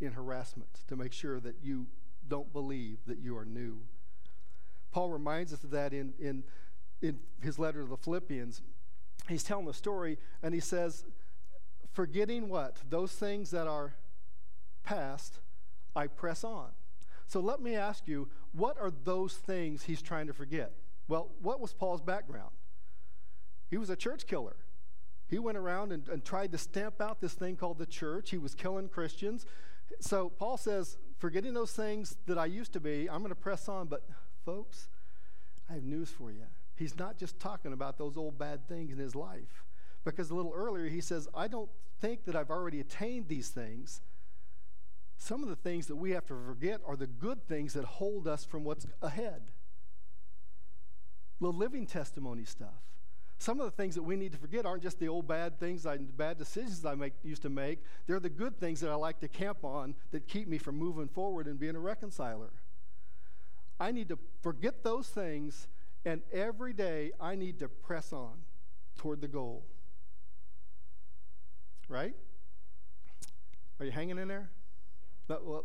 in 0.00 0.12
harassment 0.12 0.80
to 0.86 0.96
make 0.96 1.12
sure 1.12 1.40
that 1.40 1.56
you 1.62 1.86
don't 2.26 2.52
believe 2.52 2.98
that 3.06 3.18
you 3.18 3.36
are 3.36 3.44
new. 3.44 3.80
Paul 4.94 5.10
reminds 5.10 5.52
us 5.52 5.64
of 5.64 5.72
that 5.72 5.92
in, 5.92 6.14
in, 6.20 6.44
in 7.02 7.18
his 7.42 7.58
letter 7.58 7.82
to 7.82 7.88
the 7.88 7.96
Philippians. 7.96 8.62
He's 9.28 9.42
telling 9.42 9.66
the 9.66 9.74
story, 9.74 10.18
and 10.40 10.54
he 10.54 10.60
says, 10.60 11.04
Forgetting 11.92 12.48
what? 12.48 12.76
Those 12.88 13.10
things 13.10 13.50
that 13.50 13.66
are 13.66 13.96
past, 14.84 15.40
I 15.96 16.06
press 16.06 16.44
on. 16.44 16.68
So 17.26 17.40
let 17.40 17.60
me 17.60 17.74
ask 17.74 18.06
you, 18.06 18.28
what 18.52 18.80
are 18.80 18.92
those 19.02 19.34
things 19.34 19.82
he's 19.82 20.00
trying 20.00 20.28
to 20.28 20.32
forget? 20.32 20.72
Well, 21.08 21.32
what 21.42 21.58
was 21.58 21.72
Paul's 21.72 22.00
background? 22.00 22.50
He 23.68 23.76
was 23.76 23.90
a 23.90 23.96
church 23.96 24.28
killer. 24.28 24.56
He 25.28 25.40
went 25.40 25.58
around 25.58 25.90
and, 25.90 26.08
and 26.08 26.24
tried 26.24 26.52
to 26.52 26.58
stamp 26.58 27.00
out 27.00 27.20
this 27.20 27.34
thing 27.34 27.56
called 27.56 27.78
the 27.78 27.86
church. 27.86 28.30
He 28.30 28.38
was 28.38 28.54
killing 28.54 28.88
Christians. 28.88 29.44
So 30.00 30.28
Paul 30.28 30.56
says, 30.56 30.98
forgetting 31.18 31.52
those 31.52 31.72
things 31.72 32.16
that 32.26 32.38
I 32.38 32.46
used 32.46 32.72
to 32.74 32.80
be, 32.80 33.08
I'm 33.10 33.18
going 33.18 33.30
to 33.30 33.34
press 33.34 33.68
on. 33.68 33.88
But 33.88 34.04
folks, 34.44 34.88
I 35.68 35.74
have 35.74 35.84
news 35.84 36.10
for 36.10 36.30
you. 36.30 36.44
He's 36.76 36.98
not 36.98 37.16
just 37.16 37.38
talking 37.38 37.72
about 37.72 37.98
those 37.98 38.16
old 38.16 38.38
bad 38.38 38.68
things 38.68 38.92
in 38.92 38.98
his 38.98 39.14
life. 39.14 39.64
Because 40.04 40.30
a 40.30 40.34
little 40.34 40.52
earlier 40.54 40.88
he 40.88 41.00
says, 41.00 41.28
I 41.34 41.48
don't 41.48 41.70
think 42.00 42.24
that 42.26 42.36
I've 42.36 42.50
already 42.50 42.80
attained 42.80 43.28
these 43.28 43.48
things. 43.48 44.02
Some 45.16 45.42
of 45.42 45.48
the 45.48 45.56
things 45.56 45.86
that 45.86 45.96
we 45.96 46.10
have 46.10 46.26
to 46.26 46.34
forget 46.46 46.80
are 46.86 46.96
the 46.96 47.06
good 47.06 47.46
things 47.46 47.72
that 47.74 47.84
hold 47.84 48.28
us 48.28 48.44
from 48.44 48.64
what's 48.64 48.86
ahead. 49.00 49.42
The 51.40 51.48
living 51.48 51.86
testimony 51.86 52.44
stuff. 52.44 52.68
Some 53.38 53.60
of 53.60 53.66
the 53.66 53.72
things 53.72 53.94
that 53.94 54.02
we 54.02 54.16
need 54.16 54.32
to 54.32 54.38
forget 54.38 54.64
aren't 54.64 54.82
just 54.82 54.98
the 54.98 55.08
old 55.08 55.26
bad 55.26 55.58
things, 55.58 55.86
I, 55.86 55.96
bad 55.98 56.38
decisions 56.38 56.84
I 56.84 56.94
make, 56.94 57.14
used 57.22 57.42
to 57.42 57.50
make. 57.50 57.82
They're 58.06 58.20
the 58.20 58.28
good 58.28 58.58
things 58.58 58.80
that 58.80 58.90
I 58.90 58.94
like 58.94 59.20
to 59.20 59.28
camp 59.28 59.64
on 59.64 59.94
that 60.12 60.28
keep 60.28 60.48
me 60.48 60.58
from 60.58 60.76
moving 60.76 61.08
forward 61.08 61.46
and 61.46 61.58
being 61.58 61.76
a 61.76 61.80
reconciler. 61.80 62.50
I 63.78 63.90
need 63.90 64.08
to 64.08 64.18
forget 64.42 64.82
those 64.82 65.08
things, 65.08 65.68
and 66.04 66.22
every 66.32 66.72
day 66.72 67.12
I 67.20 67.34
need 67.34 67.58
to 67.60 67.68
press 67.68 68.12
on 68.12 68.34
toward 68.96 69.20
the 69.20 69.28
goal. 69.28 69.64
Right? 71.88 72.14
Are 73.80 73.84
you 73.84 73.92
hanging 73.92 74.18
in 74.18 74.28
there? 74.28 74.50
But, 75.26 75.44
well, 75.44 75.64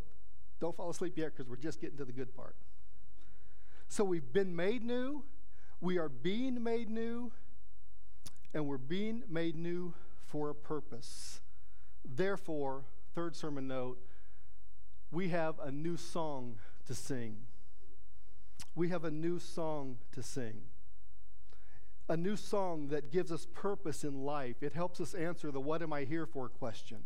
don't 0.60 0.76
fall 0.76 0.90
asleep 0.90 1.14
yet 1.18 1.32
because 1.36 1.50
we're 1.50 1.56
just 1.56 1.80
getting 1.80 1.98
to 1.98 2.06
the 2.06 2.12
good 2.12 2.36
part. 2.36 2.56
So 3.88 4.04
we've 4.04 4.32
been 4.34 4.56
made 4.56 4.84
new, 4.84 5.24
we 5.82 5.98
are 5.98 6.10
being 6.10 6.62
made 6.62 6.90
new 6.90 7.32
and 8.54 8.68
we're 8.68 8.78
being 8.78 9.24
made 9.30 9.56
new 9.56 9.94
for 10.26 10.50
a 10.50 10.56
purpose. 10.56 11.42
Therefore, 12.04 12.84
third 13.16 13.36
sermon 13.36 13.68
note, 13.68 14.00
we 15.12 15.30
have 15.30 15.60
a 15.60 15.72
new 15.72 15.98
song 15.98 16.58
to 16.88 16.94
sing. 16.94 17.38
We 18.76 18.90
have 18.90 19.04
a 19.04 19.12
new 19.12 19.40
song 19.40 19.98
to 20.14 20.24
sing. 20.24 20.62
A 22.08 22.18
new 22.18 22.36
song 22.36 22.88
that 22.90 23.12
gives 23.12 23.32
us 23.32 23.46
purpose 23.54 24.04
in 24.04 24.24
life. 24.24 24.64
It 24.64 24.74
helps 24.74 25.00
us 25.00 25.14
answer 25.14 25.52
the 25.52 25.60
what 25.60 25.82
am 25.82 25.94
I 25.94 26.06
here 26.06 26.26
for 26.26 26.50
question. 26.50 27.00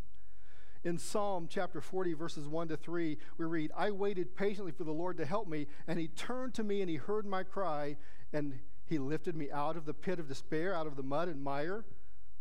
In 0.84 0.98
Psalm 0.98 1.46
chapter 1.48 1.80
40, 1.80 2.12
verses 2.12 2.46
1 2.46 2.68
to 2.68 2.76
3, 2.76 3.16
we 3.38 3.44
read, 3.46 3.72
I 3.74 3.90
waited 3.90 4.36
patiently 4.36 4.72
for 4.72 4.84
the 4.84 4.92
Lord 4.92 5.16
to 5.16 5.24
help 5.24 5.48
me, 5.48 5.66
and 5.88 5.98
he 5.98 6.08
turned 6.08 6.52
to 6.54 6.62
me 6.62 6.82
and 6.82 6.90
he 6.90 6.96
heard 6.96 7.24
my 7.24 7.42
cry, 7.42 7.96
and 8.34 8.58
he 8.84 8.98
lifted 8.98 9.34
me 9.34 9.50
out 9.50 9.76
of 9.76 9.86
the 9.86 9.94
pit 9.94 10.18
of 10.18 10.28
despair, 10.28 10.74
out 10.74 10.86
of 10.86 10.96
the 10.96 11.02
mud 11.02 11.28
and 11.28 11.42
mire. 11.42 11.84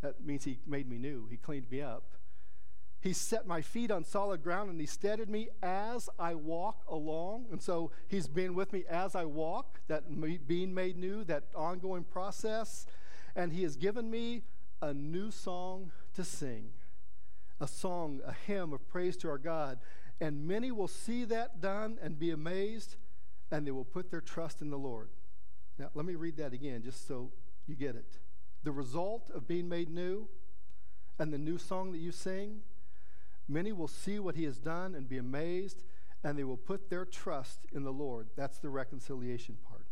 That 0.01 0.25
means 0.25 0.43
he 0.43 0.59
made 0.67 0.89
me 0.89 0.97
new, 0.97 1.27
he 1.29 1.37
cleaned 1.37 1.71
me 1.71 1.81
up. 1.81 2.03
He 3.03 3.11
set 3.11 3.45
my 3.45 3.61
feet 3.61 3.91
on 3.91 4.05
solid 4.05 4.41
ground 4.41 4.69
and 4.69 4.79
he 4.79 4.87
steadied 4.87 5.29
me 5.29 5.49
as 5.61 6.09
I 6.17 6.35
walk 6.35 6.85
along. 6.87 7.47
And 7.51 7.61
so 7.61 7.91
he's 8.07 8.29
been 8.29 8.55
with 8.55 8.71
me 8.71 8.85
as 8.89 9.13
I 9.13 9.25
walk, 9.25 9.81
that 9.89 10.05
being 10.47 10.73
made 10.73 10.97
new, 10.97 11.25
that 11.25 11.43
ongoing 11.53 12.05
process. 12.05 12.85
And 13.35 13.51
he 13.51 13.63
has 13.63 13.75
given 13.75 14.09
me 14.09 14.43
a 14.81 14.93
new 14.93 15.31
song 15.31 15.91
to 16.13 16.23
sing 16.23 16.69
a 17.59 17.67
song, 17.67 18.21
a 18.25 18.31
hymn 18.31 18.71
of 18.71 18.87
praise 18.87 19.17
to 19.17 19.29
our 19.29 19.37
God. 19.37 19.79
And 20.21 20.47
many 20.47 20.71
will 20.71 20.87
see 20.87 21.25
that 21.25 21.59
done 21.59 21.97
and 22.01 22.17
be 22.17 22.31
amazed, 22.31 22.95
and 23.51 23.67
they 23.67 23.71
will 23.71 23.83
put 23.83 24.11
their 24.11 24.21
trust 24.21 24.61
in 24.61 24.69
the 24.69 24.77
Lord. 24.77 25.09
Now, 25.77 25.89
let 25.93 26.05
me 26.05 26.15
read 26.15 26.37
that 26.37 26.53
again 26.53 26.83
just 26.83 27.05
so 27.05 27.31
you 27.67 27.75
get 27.75 27.95
it. 27.95 28.17
The 28.63 28.71
result 28.71 29.29
of 29.29 29.45
being 29.45 29.67
made 29.67 29.89
new 29.89 30.29
and 31.19 31.33
the 31.33 31.37
new 31.37 31.57
song 31.57 31.91
that 31.91 31.97
you 31.97 32.13
sing 32.13 32.61
Many 33.47 33.71
will 33.71 33.87
see 33.87 34.19
what 34.19 34.35
he 34.35 34.45
has 34.45 34.57
done 34.57 34.95
and 34.95 35.07
be 35.07 35.17
amazed, 35.17 35.83
and 36.23 36.37
they 36.37 36.43
will 36.43 36.57
put 36.57 36.89
their 36.89 37.05
trust 37.05 37.59
in 37.71 37.83
the 37.83 37.91
Lord. 37.91 38.27
That's 38.35 38.57
the 38.59 38.69
reconciliation 38.69 39.57
part. 39.67 39.85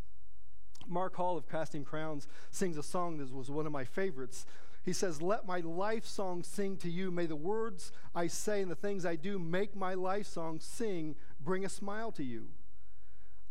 Mark 0.88 1.16
Hall 1.16 1.38
of 1.38 1.50
Casting 1.50 1.84
Crowns 1.84 2.28
sings 2.50 2.78
a 2.78 2.84
song 2.84 3.18
that 3.18 3.34
was 3.34 3.52
one 3.52 3.66
of 3.66 3.72
my 3.72 3.84
favorites. 3.84 4.46
He 4.84 4.94
says, 4.94 5.22
Let 5.22 5.46
my 5.46 5.60
life 5.60 6.06
song 6.06 6.44
sing 6.44 6.78
to 6.78 6.90
you. 6.90 7.12
May 7.12 7.28
the 7.28 7.36
words 7.36 7.92
I 8.16 8.28
say 8.28 8.62
and 8.62 8.72
the 8.72 8.76
things 8.76 9.06
I 9.06 9.16
do 9.16 9.38
make 9.38 9.76
my 9.76 9.94
life 9.94 10.28
song 10.28 10.60
sing, 10.60 11.16
bring 11.40 11.66
a 11.66 11.70
smile 11.70 12.12
to 12.14 12.24
you. 12.24 12.48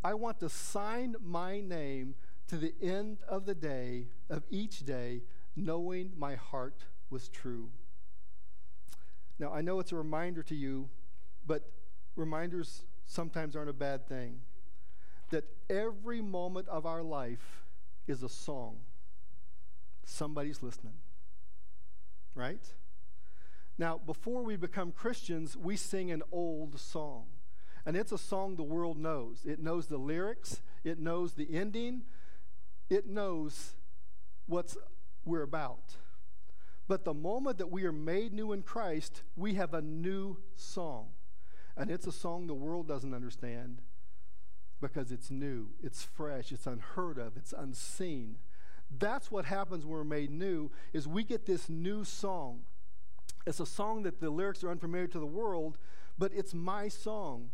I 0.03 0.15
want 0.15 0.39
to 0.39 0.49
sign 0.49 1.15
my 1.23 1.61
name 1.61 2.15
to 2.47 2.57
the 2.57 2.73
end 2.81 3.19
of 3.27 3.45
the 3.45 3.55
day, 3.55 4.07
of 4.29 4.43
each 4.49 4.83
day, 4.85 5.21
knowing 5.55 6.11
my 6.17 6.35
heart 6.35 6.85
was 7.09 7.29
true. 7.29 7.69
Now, 9.41 9.51
I 9.51 9.61
know 9.61 9.79
it's 9.79 9.91
a 9.91 9.95
reminder 9.95 10.43
to 10.43 10.55
you, 10.55 10.87
but 11.47 11.63
reminders 12.15 12.83
sometimes 13.07 13.55
aren't 13.55 13.71
a 13.71 13.73
bad 13.73 14.07
thing. 14.07 14.41
That 15.31 15.45
every 15.67 16.21
moment 16.21 16.67
of 16.67 16.85
our 16.85 17.01
life 17.01 17.63
is 18.07 18.21
a 18.21 18.29
song. 18.29 18.77
Somebody's 20.05 20.61
listening. 20.61 20.93
Right? 22.35 22.63
Now, 23.79 23.97
before 23.97 24.43
we 24.43 24.57
become 24.57 24.91
Christians, 24.91 25.57
we 25.57 25.75
sing 25.75 26.11
an 26.11 26.21
old 26.31 26.79
song. 26.79 27.25
And 27.83 27.97
it's 27.97 28.11
a 28.11 28.19
song 28.19 28.57
the 28.57 28.63
world 28.63 28.99
knows. 28.99 29.39
It 29.43 29.57
knows 29.57 29.87
the 29.87 29.97
lyrics, 29.97 30.61
it 30.83 30.99
knows 30.99 31.33
the 31.33 31.47
ending, 31.51 32.03
it 32.91 33.07
knows 33.07 33.73
what 34.45 34.77
we're 35.25 35.41
about. 35.41 35.95
But 36.87 37.05
the 37.05 37.13
moment 37.13 37.57
that 37.59 37.71
we 37.71 37.85
are 37.85 37.91
made 37.91 38.33
new 38.33 38.51
in 38.51 38.63
Christ, 38.63 39.23
we 39.35 39.53
have 39.55 39.73
a 39.73 39.81
new 39.81 40.37
song. 40.55 41.09
And 41.77 41.89
it's 41.89 42.07
a 42.07 42.11
song 42.11 42.47
the 42.47 42.53
world 42.53 42.87
doesn't 42.87 43.13
understand 43.13 43.81
because 44.81 45.11
it's 45.11 45.29
new, 45.29 45.69
it's 45.81 46.03
fresh, 46.03 46.51
it's 46.51 46.65
unheard 46.65 47.17
of, 47.17 47.37
it's 47.37 47.53
unseen. 47.53 48.37
That's 48.99 49.31
what 49.31 49.45
happens 49.45 49.85
when 49.85 49.93
we're 49.93 50.03
made 50.03 50.31
new 50.31 50.71
is 50.91 51.07
we 51.07 51.23
get 51.23 51.45
this 51.45 51.69
new 51.69 52.03
song. 52.03 52.61
It's 53.45 53.59
a 53.59 53.65
song 53.65 54.03
that 54.03 54.19
the 54.19 54.29
lyrics 54.29 54.63
are 54.63 54.69
unfamiliar 54.69 55.07
to 55.07 55.19
the 55.19 55.25
world, 55.25 55.77
but 56.17 56.31
it's 56.33 56.53
my 56.53 56.87
song. 56.87 57.51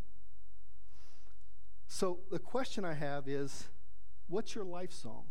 So 1.87 2.19
the 2.31 2.39
question 2.39 2.83
I 2.83 2.93
have 2.93 3.27
is 3.27 3.65
what's 4.27 4.55
your 4.55 4.65
life 4.65 4.91
song? 4.91 5.25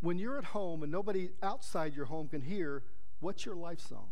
When 0.00 0.18
you're 0.18 0.38
at 0.38 0.44
home 0.44 0.82
and 0.82 0.92
nobody 0.92 1.30
outside 1.42 1.94
your 1.94 2.06
home 2.06 2.28
can 2.28 2.42
hear, 2.42 2.84
what's 3.20 3.44
your 3.44 3.56
life 3.56 3.80
song? 3.80 4.08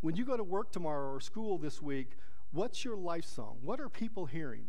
When 0.00 0.14
you 0.14 0.24
go 0.24 0.36
to 0.36 0.44
work 0.44 0.70
tomorrow 0.70 1.12
or 1.12 1.20
school 1.20 1.58
this 1.58 1.82
week, 1.82 2.10
what's 2.52 2.84
your 2.84 2.96
life 2.96 3.24
song? 3.24 3.58
What 3.62 3.80
are 3.80 3.88
people 3.88 4.26
hearing? 4.26 4.66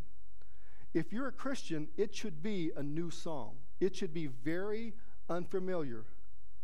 If 0.94 1.14
you're 1.14 1.28
a 1.28 1.32
Christian, 1.32 1.90
it 1.98 2.16
should 2.16 2.42
be 2.42 2.72
a 2.76 2.82
new 2.82 3.12
song. 3.12 3.58
It 3.80 3.96
should 3.96 4.14
be 4.14 4.28
very 4.28 4.94
unfamiliar 5.30 6.06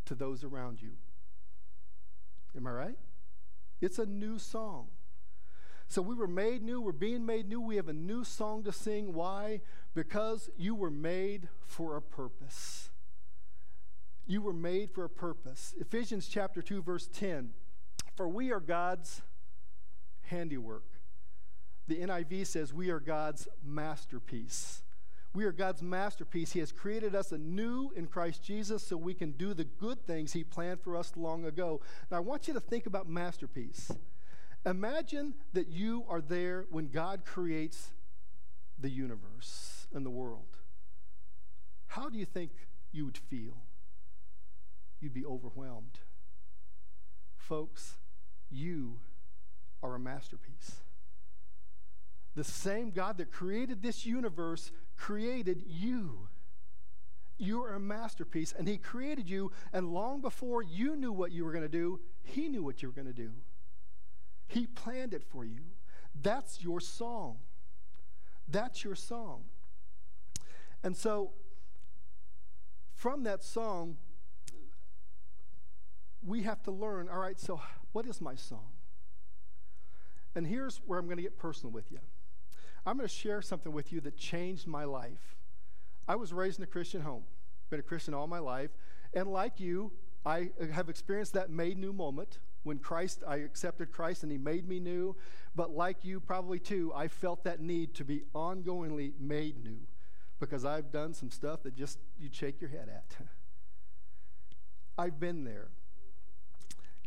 to 0.06 0.16
those 0.16 0.44
around 0.44 0.82
you. 0.82 0.94
Am 2.56 2.66
I 2.66 2.72
right? 2.72 2.98
It's 3.82 4.00
a 4.00 4.06
new 4.06 4.40
song. 4.40 4.88
So 5.88 6.02
we 6.02 6.16
were 6.16 6.28
made 6.28 6.64
new, 6.64 6.82
we're 6.82 6.92
being 6.92 7.26
made 7.26 7.48
new. 7.48 7.62
We 7.62 7.76
have 7.76 7.90
a 7.90 7.94
new 7.94 8.24
song 8.24 8.64
to 8.64 8.72
sing. 8.72 9.14
Why? 9.14 9.62
Because 9.94 10.50
you 10.58 10.74
were 10.74 10.90
made 10.90 11.50
for 11.66 11.96
a 11.96 12.02
purpose. 12.02 12.90
You 14.26 14.42
were 14.42 14.54
made 14.54 14.92
for 14.92 15.04
a 15.04 15.10
purpose. 15.10 15.74
Ephesians 15.80 16.28
chapter 16.28 16.62
2 16.62 16.82
verse 16.82 17.08
10. 17.12 17.52
For 18.16 18.28
we 18.28 18.52
are 18.52 18.60
God's 18.60 19.22
handiwork. 20.24 20.86
The 21.88 21.98
NIV 21.98 22.48
says 22.48 22.74
we 22.74 22.90
are 22.90 23.00
God's 23.00 23.48
masterpiece. 23.64 24.84
We 25.34 25.46
are 25.46 25.52
God's 25.52 25.82
masterpiece. 25.82 26.52
He 26.52 26.60
has 26.60 26.72
created 26.72 27.16
us 27.16 27.32
anew 27.32 27.92
in 27.96 28.06
Christ 28.06 28.44
Jesus 28.44 28.86
so 28.86 28.96
we 28.96 29.16
can 29.16 29.32
do 29.32 29.54
the 29.54 29.64
good 29.64 30.06
things 30.06 30.32
He 30.32 30.44
planned 30.44 30.82
for 30.82 30.96
us 30.96 31.12
long 31.16 31.46
ago. 31.46 31.82
Now, 32.12 32.18
I 32.18 32.20
want 32.20 32.48
you 32.48 32.54
to 32.54 32.60
think 32.60 32.86
about 32.86 33.10
masterpiece. 33.10 33.92
Imagine 34.66 35.34
that 35.54 35.68
you 35.68 36.06
are 36.08 36.22
there 36.22 36.66
when 36.70 36.88
God 36.88 37.26
creates 37.26 37.92
the 38.80 38.90
universe 38.90 39.88
and 39.92 40.06
the 40.06 40.12
world. 40.12 40.58
How 41.88 42.10
do 42.10 42.18
you 42.18 42.26
think 42.26 42.52
you 42.92 43.06
would 43.06 43.18
feel? 43.18 43.58
You'd 45.04 45.14
be 45.14 45.26
overwhelmed. 45.26 46.00
Folks, 47.36 47.98
you 48.50 49.00
are 49.84 49.96
a 49.96 50.00
masterpiece. 50.00 50.78
The 52.36 52.44
same 52.44 52.92
God 52.92 53.18
that 53.18 53.32
created 53.32 53.84
this 53.84 54.06
universe 54.06 54.72
created 54.96 55.64
you. 55.68 56.30
You 57.38 57.64
are 57.64 57.76
a 57.76 57.80
masterpiece, 57.80 58.54
and 58.58 58.68
He 58.68 58.78
created 58.78 59.30
you, 59.30 59.52
and 59.74 59.94
long 59.94 60.22
before 60.22 60.64
you 60.64 60.96
knew 60.96 61.12
what 61.12 61.32
you 61.32 61.44
were 61.44 61.52
going 61.52 61.64
to 61.64 61.70
do, 61.70 62.00
He 62.24 62.48
knew 62.48 62.64
what 62.64 62.82
you 62.82 62.88
were 62.88 62.94
going 62.94 63.08
to 63.08 63.14
do. 63.14 63.32
He 64.48 64.66
planned 64.68 65.14
it 65.14 65.24
for 65.24 65.44
you. 65.44 65.62
That's 66.20 66.64
your 66.64 66.80
song. 66.80 67.40
That's 68.48 68.84
your 68.84 68.96
song. 68.96 69.44
And 70.84 70.96
so, 70.96 71.32
from 72.94 73.24
that 73.24 73.44
song, 73.44 73.98
we 76.26 76.44
have 76.44 76.62
to 76.64 76.72
learn 76.72 77.10
all 77.10 77.20
right, 77.20 77.40
so 77.40 77.62
what 77.92 78.06
is 78.06 78.22
my 78.22 78.36
song? 78.36 78.70
And 80.36 80.48
here's 80.48 80.82
where 80.86 81.00
I'm 81.00 81.06
going 81.06 81.18
to 81.18 81.24
get 81.24 81.38
personal 81.38 81.72
with 81.72 81.92
you. 81.92 82.00
I'm 82.86 82.98
going 82.98 83.08
to 83.08 83.14
share 83.14 83.42
something 83.42 83.72
with 83.72 83.94
you 83.94 84.02
that 84.02 84.18
changed 84.18 84.68
my 84.68 84.84
life. 84.84 85.36
I 86.08 86.16
was 86.16 86.34
raised 86.34 86.60
in 86.60 86.64
a 86.64 86.68
Christian 86.68 87.02
home, 87.02 87.24
been 87.70 87.80
a 87.80 87.84
Christian 87.84 88.14
all 88.14 88.28
my 88.28 88.40
life, 88.40 88.72
and 89.14 89.32
like 89.32 89.60
you, 89.60 89.92
I 90.26 90.50
have 90.72 90.90
experienced 90.90 91.34
that 91.34 91.50
made 91.50 91.78
new 91.78 91.94
moment 91.94 92.40
when 92.64 92.80
Christ, 92.80 93.24
I 93.28 93.38
accepted 93.38 93.92
Christ 93.92 94.24
and 94.24 94.32
He 94.32 94.38
made 94.38 94.68
me 94.68 94.80
new. 94.80 95.16
But 95.56 95.72
like 95.72 96.04
you, 96.04 96.20
probably 96.20 96.60
too, 96.60 96.92
I 96.96 97.08
felt 97.08 97.44
that 97.44 97.62
need 97.62 97.94
to 97.96 98.06
be 98.06 98.24
ongoingly 98.34 99.14
made 99.20 99.64
new 99.64 99.80
because 100.40 100.66
I've 100.66 100.92
done 100.92 101.14
some 101.14 101.30
stuff 101.30 101.64
that 101.64 101.76
just 101.76 102.00
you'd 102.20 102.34
shake 102.34 102.60
your 102.60 102.70
head 102.70 102.90
at. 102.90 103.28
I've 104.98 105.20
been 105.20 105.44
there 105.44 105.70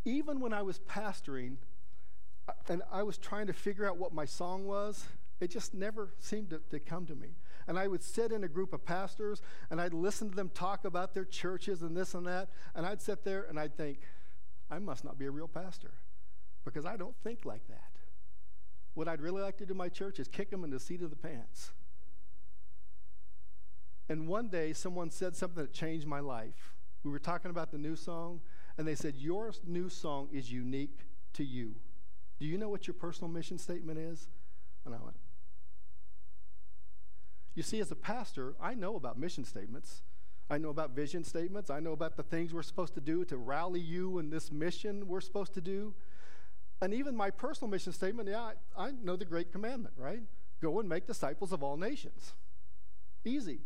even 0.07 0.41
when 0.41 0.55
I 0.55 0.63
was 0.63 0.79
pastoring 0.79 1.57
uh, 2.49 2.53
and 2.69 2.83
I 2.91 3.03
was 3.03 3.19
trying 3.19 3.49
to 3.49 3.53
figure 3.53 3.87
out 3.87 3.99
what 3.99 4.15
my 4.15 4.25
song 4.25 4.65
was, 4.65 5.05
it 5.41 5.51
just 5.51 5.75
never 5.75 6.15
seemed 6.19 6.51
to, 6.51 6.61
to, 6.71 6.79
come 6.79 7.05
to 7.07 7.15
me. 7.15 7.31
And 7.67 7.79
I 7.79 7.89
would 7.89 8.03
sit 8.03 8.31
in 8.31 8.45
a 8.45 8.49
group 8.49 8.73
of 8.73 8.85
pastors 8.85 9.43
and 9.69 9.81
I'd 9.81 9.93
listen 9.93 10.31
to 10.31 10.37
them 10.37 10.49
talk 10.55 10.85
about 10.85 11.13
their 11.13 11.25
churches 11.25 11.83
and 11.83 11.97
this 11.97 12.15
and 12.15 12.27
that. 12.27 12.49
And 12.75 12.87
I'd 12.87 13.03
sit 13.03 13.25
there 13.25 13.45
and 13.49 13.59
I'd 13.59 13.77
think, 13.77 13.99
I 14.71 14.79
must 14.79 15.05
not 15.05 15.19
be 15.19 15.27
a 15.27 15.31
real 15.31 15.49
pastor 15.49 15.93
because 16.65 16.87
I 16.87 16.97
don't 16.97 17.17
think 17.23 17.45
like 17.45 17.67
that. 17.69 17.91
What 18.95 19.09
I'd 19.09 19.21
really 19.21 19.43
like 19.43 19.59
to 19.59 19.67
do 19.67 19.73
in 19.73 19.77
my 19.77 19.89
church 19.89 20.19
is 20.21 20.29
kick 20.29 20.51
them 20.51 20.65
in 20.65 20.71
the 20.71 20.81
seat 20.81 21.03
of 21.03 21.11
the 21.11 21.17
pants. 21.17 21.73
And 24.09 24.29
one 24.29 24.49
day 24.49 24.73
someone 24.73 25.11
said 25.11 25.35
something 25.35 25.63
that 25.63 25.73
changed 25.73 26.07
my 26.07 26.21
life. 26.21 26.75
We 27.03 27.11
were 27.11 27.19
talking 27.19 27.51
about 27.51 27.73
the 27.73 27.79
new 27.79 27.97
song, 27.97 28.41
and 28.79 28.87
they 28.87 28.95
said, 28.95 29.17
Your 29.17 29.53
new 29.67 29.89
song 29.89 30.29
is 30.33 30.51
unique 30.51 31.01
to 31.35 31.45
you. 31.45 31.77
Do 32.39 32.47
you 32.47 32.59
know 32.59 32.69
what 32.69 32.87
your 32.87 32.95
personal 32.95 33.31
mission 33.31 33.59
statement 33.59 33.99
is? 33.99 34.29
And 34.85 34.95
I 34.95 34.99
went, 34.99 35.17
You 37.55 37.63
see, 37.63 37.81
as 37.81 37.91
a 37.91 37.97
pastor, 37.97 38.55
I 38.61 38.75
know 38.75 38.97
about 38.97 39.19
mission 39.19 39.45
statements. 39.45 40.03
I 40.49 40.59
know 40.59 40.69
about 40.69 40.91
vision 40.91 41.25
statements. 41.25 41.71
I 41.71 41.81
know 41.81 41.93
about 41.93 42.17
the 42.17 42.23
things 42.23 42.55
we're 42.55 42.63
supposed 42.63 42.95
to 42.95 43.01
do 43.01 43.25
to 43.25 43.37
rally 43.37 43.81
you 43.81 44.19
in 44.19 44.31
this 44.31 44.53
mission 44.53 45.09
we're 45.09 45.21
supposed 45.21 45.55
to 45.55 45.61
do. 45.61 45.95
And 46.81 46.93
even 46.93 47.17
my 47.17 47.31
personal 47.31 47.71
mission 47.71 47.93
statement, 47.93 48.29
yeah, 48.29 48.53
I, 48.77 48.89
I 48.89 48.91
know 49.03 49.17
the 49.17 49.25
great 49.25 49.51
commandment, 49.51 49.95
right? 49.97 50.23
Go 50.61 50.79
and 50.79 50.89
make 50.89 51.07
disciples 51.07 51.53
of 51.53 51.63
all 51.63 51.77
nations. 51.77 52.33
Easy. 53.25 53.61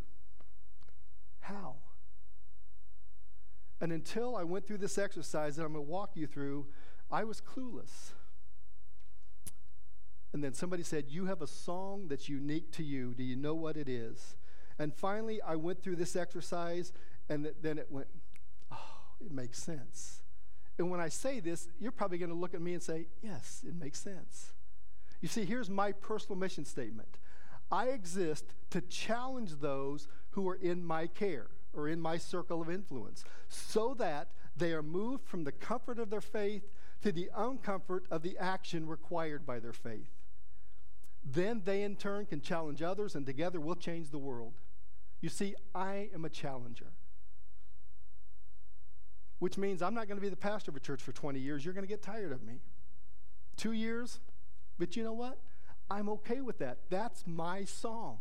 How? 1.41 1.77
And 3.81 3.93
until 3.93 4.37
I 4.37 4.45
went 4.45 4.67
through 4.67 4.79
this 4.79 4.99
exercise 4.99 5.57
that 5.57 5.65
I'm 5.65 5.73
going 5.73 5.85
to 5.85 5.91
walk 5.91 6.11
you 6.15 6.27
through, 6.27 6.67
I 7.11 7.25
was 7.25 7.41
clueless. 7.41 8.13
And 10.33 10.45
then 10.45 10.53
somebody 10.53 10.83
said, 10.83 11.07
You 11.09 11.27
have 11.27 11.43
a 11.43 11.47
song 11.47 12.07
that's 12.09 12.29
unique 12.29 12.73
to 12.73 12.85
you. 12.85 13.15
Do 13.15 13.25
you 13.25 13.37
know 13.37 13.55
what 13.55 13.77
it 13.77 13.89
is? 13.89 14.37
And 14.79 14.95
finally, 14.95 15.43
I 15.43 15.57
went 15.57 15.83
through 15.83 15.97
this 15.97 16.15
exercise, 16.15 16.93
and 17.29 17.45
th- 17.45 17.57
then 17.61 17.79
it 17.79 17.89
went, 17.91 18.07
Oh, 18.71 18.77
it 19.21 19.33
makes 19.33 19.63
sense. 19.63 20.23
And 20.79 20.91
when 20.91 21.01
I 21.01 21.09
say 21.09 21.41
this, 21.41 21.69
you're 21.79 21.93
probably 21.93 22.19
going 22.19 22.31
to 22.31 22.37
look 22.37 22.55
at 22.55 22.61
me 22.61 22.75
and 22.75 22.83
say, 22.83 23.07
Yes, 23.23 23.63
it 23.67 23.75
makes 23.75 24.01
sense. 24.01 24.53
You 25.21 25.29
see, 25.29 25.45
here's 25.45 25.69
my 25.69 25.93
personal 25.93 26.39
mission 26.39 26.65
statement 26.65 27.19
I 27.71 27.87
exist 27.87 28.55
to 28.71 28.81
challenge 28.83 29.61
those 29.61 30.07
who 30.31 30.49
are 30.49 30.57
in 30.57 30.85
my 30.85 31.07
care 31.07 31.49
or 31.73 31.89
in 31.89 32.01
my 32.01 32.17
circle 32.17 32.61
of 32.61 32.71
influence 32.71 33.25
so 33.49 33.95
that 33.95 34.29
they 34.57 34.73
are 34.73 34.83
moved 34.83 35.27
from 35.27 35.45
the 35.45 35.53
comfort 35.53 35.99
of 35.99 36.11
their 36.11 36.21
faith 36.21 36.69
to 37.03 37.13
the 37.13 37.31
uncomfort 37.37 38.03
of 38.11 38.23
the 38.23 38.37
action 38.39 38.87
required 38.87 39.47
by 39.47 39.59
their 39.59 39.73
faith. 39.73 40.11
Then 41.25 41.63
they, 41.65 41.83
in 41.83 41.97
turn, 41.97 42.27
can 42.27 42.41
challenge 42.41 42.83
others, 42.83 43.15
and 43.15 43.27
together 43.27 43.61
we'll 43.61 43.75
change 43.75 44.11
the 44.11 44.19
world. 44.19 44.55
You 45.21 45.29
see, 45.29 45.55
I 45.75 46.09
am 46.15 46.25
a 46.25 46.31
challenger, 46.31 46.93
which 49.39 49.59
means 49.59 49.83
I'm 49.83 49.95
not 49.95 50.09
going 50.09 50.17
to 50.17 50.23
be 50.23 50.31
the 50.31 50.37
pastor 50.37 50.71
of 50.71 50.77
a 50.77 50.81
church 50.81 51.03
for 51.03 51.13
20 51.13 51.39
years. 51.39 51.65
You're 51.65 51.75
going 51.75 51.85
to 51.85 51.89
get 51.89 52.03
tired 52.03 52.33
of 52.33 52.43
me. 52.43 52.61
Two 53.57 53.73
years, 53.73 54.21
but 54.79 54.97
you 54.97 55.03
know 55.03 55.13
what? 55.13 55.39
I'm 55.91 56.09
okay 56.09 56.41
with 56.41 56.59
that. 56.59 56.79
That's 56.89 57.27
my 57.27 57.65
song. 57.65 58.19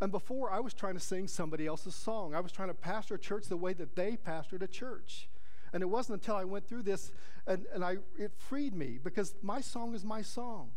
And 0.00 0.10
before, 0.10 0.50
I 0.50 0.60
was 0.60 0.74
trying 0.74 0.94
to 0.94 1.00
sing 1.00 1.28
somebody 1.28 1.66
else's 1.66 1.94
song. 1.94 2.34
I 2.34 2.40
was 2.40 2.52
trying 2.52 2.68
to 2.68 2.74
pastor 2.74 3.14
a 3.14 3.18
church 3.18 3.46
the 3.46 3.56
way 3.56 3.72
that 3.74 3.96
they 3.96 4.16
pastored 4.16 4.62
a 4.62 4.66
church. 4.66 5.28
And 5.72 5.82
it 5.82 5.86
wasn't 5.86 6.20
until 6.20 6.36
I 6.36 6.44
went 6.44 6.68
through 6.68 6.82
this 6.82 7.10
and, 7.46 7.66
and 7.72 7.84
I, 7.84 7.98
it 8.18 8.32
freed 8.36 8.74
me 8.74 8.98
because 9.02 9.34
my 9.42 9.60
song 9.60 9.94
is 9.94 10.04
my 10.04 10.22
song. 10.22 10.70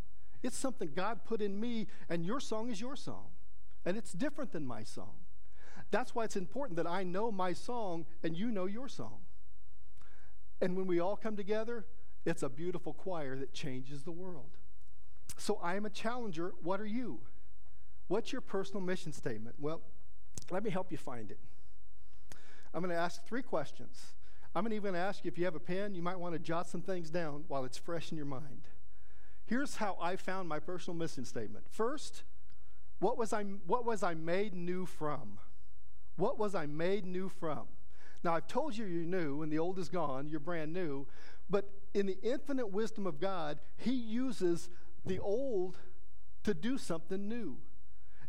It's 0.43 0.57
something 0.57 0.91
God 0.95 1.21
put 1.25 1.41
in 1.41 1.59
me, 1.59 1.87
and 2.09 2.25
your 2.25 2.39
song 2.39 2.69
is 2.69 2.79
your 2.79 2.95
song. 2.95 3.27
And 3.85 3.97
it's 3.97 4.11
different 4.11 4.51
than 4.51 4.65
my 4.65 4.83
song. 4.83 5.13
That's 5.91 6.13
why 6.13 6.25
it's 6.25 6.35
important 6.35 6.77
that 6.77 6.87
I 6.87 7.03
know 7.03 7.31
my 7.31 7.53
song 7.53 8.05
and 8.23 8.35
you 8.35 8.51
know 8.51 8.65
your 8.65 8.87
song. 8.87 9.19
And 10.61 10.75
when 10.75 10.87
we 10.87 10.99
all 10.99 11.15
come 11.15 11.35
together, 11.35 11.85
it's 12.25 12.43
a 12.43 12.49
beautiful 12.49 12.93
choir 12.93 13.37
that 13.37 13.53
changes 13.53 14.03
the 14.03 14.11
world. 14.11 14.57
So 15.37 15.59
I 15.63 15.75
am 15.75 15.85
a 15.85 15.89
challenger. 15.89 16.53
What 16.61 16.81
are 16.81 16.85
you? 16.85 17.19
What's 18.07 18.31
your 18.31 18.41
personal 18.41 18.81
mission 18.81 19.11
statement? 19.11 19.55
Well, 19.59 19.81
let 20.49 20.63
me 20.63 20.69
help 20.69 20.91
you 20.91 20.97
find 20.97 21.29
it. 21.31 21.39
I'm 22.73 22.81
going 22.81 22.93
to 22.93 22.99
ask 22.99 23.25
three 23.25 23.41
questions. 23.41 24.13
I'm 24.55 24.63
going 24.63 24.71
to 24.71 24.75
even 24.75 24.95
ask 24.95 25.23
you 25.23 25.29
if 25.29 25.37
you 25.37 25.45
have 25.45 25.55
a 25.55 25.59
pen, 25.59 25.93
you 25.93 26.01
might 26.01 26.19
want 26.19 26.33
to 26.33 26.39
jot 26.39 26.67
some 26.67 26.81
things 26.81 27.09
down 27.09 27.43
while 27.47 27.65
it's 27.65 27.77
fresh 27.77 28.11
in 28.11 28.17
your 28.17 28.25
mind. 28.25 28.67
Here's 29.45 29.75
how 29.77 29.97
I 30.01 30.15
found 30.15 30.49
my 30.49 30.59
personal 30.59 30.97
mission 30.97 31.25
statement. 31.25 31.65
First, 31.69 32.23
what 32.99 33.17
was 33.17 33.33
I, 33.33 33.43
what 33.43 33.85
was 33.85 34.03
I 34.03 34.13
made 34.13 34.53
new 34.53 34.85
from? 34.85 35.39
What 36.15 36.39
was 36.39 36.55
I 36.55 36.65
made 36.65 37.05
new 37.05 37.29
from? 37.29 37.67
Now, 38.23 38.33
I've 38.33 38.47
told 38.47 38.75
you 38.75 38.85
you're 38.85 39.05
new, 39.05 39.41
and 39.41 39.51
the 39.51 39.59
old 39.59 39.77
is 39.77 39.89
gone, 39.89 40.27
you're 40.27 40.39
brand 40.39 40.73
new, 40.73 41.07
but 41.49 41.69
in 41.93 42.07
the 42.07 42.17
infinite 42.23 42.67
wisdom 42.67 43.05
of 43.05 43.19
God, 43.19 43.59
He 43.77 43.93
uses 43.93 44.69
the 45.05 45.19
old 45.19 45.77
to 46.43 46.53
do 46.53 46.77
something 46.77 47.27
new. 47.27 47.57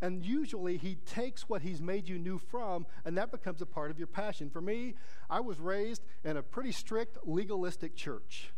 And 0.00 0.24
usually 0.24 0.76
he 0.76 0.94
takes 0.94 1.48
what 1.48 1.62
he's 1.62 1.82
made 1.82 2.08
you 2.08 2.18
new 2.18 2.38
from, 2.38 2.86
and 3.04 3.16
that 3.18 3.32
becomes 3.32 3.60
a 3.60 3.66
part 3.66 3.90
of 3.90 3.98
your 3.98 4.06
passion. 4.06 4.48
For 4.48 4.60
me, 4.60 4.94
I 5.28 5.40
was 5.40 5.58
raised 5.58 6.04
in 6.24 6.36
a 6.36 6.42
pretty 6.42 6.72
strict 6.72 7.18
legalistic 7.26 7.96
church. 7.96 8.52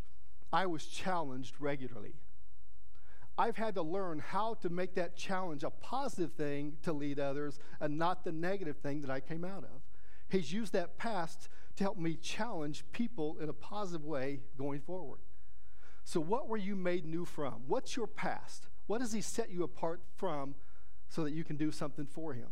I 0.53 0.66
was 0.66 0.87
challenged 0.87 1.55
regularly. 1.59 2.14
I've 3.38 3.57
had 3.57 3.74
to 3.76 3.83
learn 3.83 4.18
how 4.18 4.55
to 4.55 4.68
make 4.68 4.94
that 4.96 5.16
challenge 5.16 5.64
a 5.64 5.70
positive 5.70 6.33
thing 6.33 6.74
to 6.83 6.92
lead 6.92 7.18
others 7.18 7.59
and 7.81 7.96
not 7.96 8.22
the 8.22 8.33
negative 8.33 8.76
thing 8.76 9.00
that 9.00 9.11
I 9.11 9.20
came 9.20 9.46
out 9.46 9.64
of. 9.64 9.81
He's 10.29 10.53
used 10.53 10.74
that 10.74 10.98
past 10.98 11.48
to 11.76 11.85
help 11.85 11.96
me 11.96 12.16
challenge 12.16 12.85
people 12.92 13.38
in 13.40 13.48
a 13.48 13.55
positive 13.55 14.05
way 14.05 14.40
going 14.59 14.81
forward. 14.81 15.20
So, 16.05 16.20
what 16.20 16.48
were 16.48 16.57
you 16.57 16.76
made 16.76 17.07
new 17.07 17.24
from? 17.24 17.62
What's 17.66 17.96
your 17.96 18.07
past? 18.07 18.66
What 18.87 19.00
does 19.00 19.12
He 19.12 19.20
set 19.22 19.50
you 19.50 19.62
apart 19.62 20.03
from 20.16 20.55
so 21.11 21.25
that 21.25 21.33
you 21.33 21.44
can 21.44 21.57
do 21.57 21.70
something 21.70 22.07
for 22.07 22.33
Him? 22.33 22.49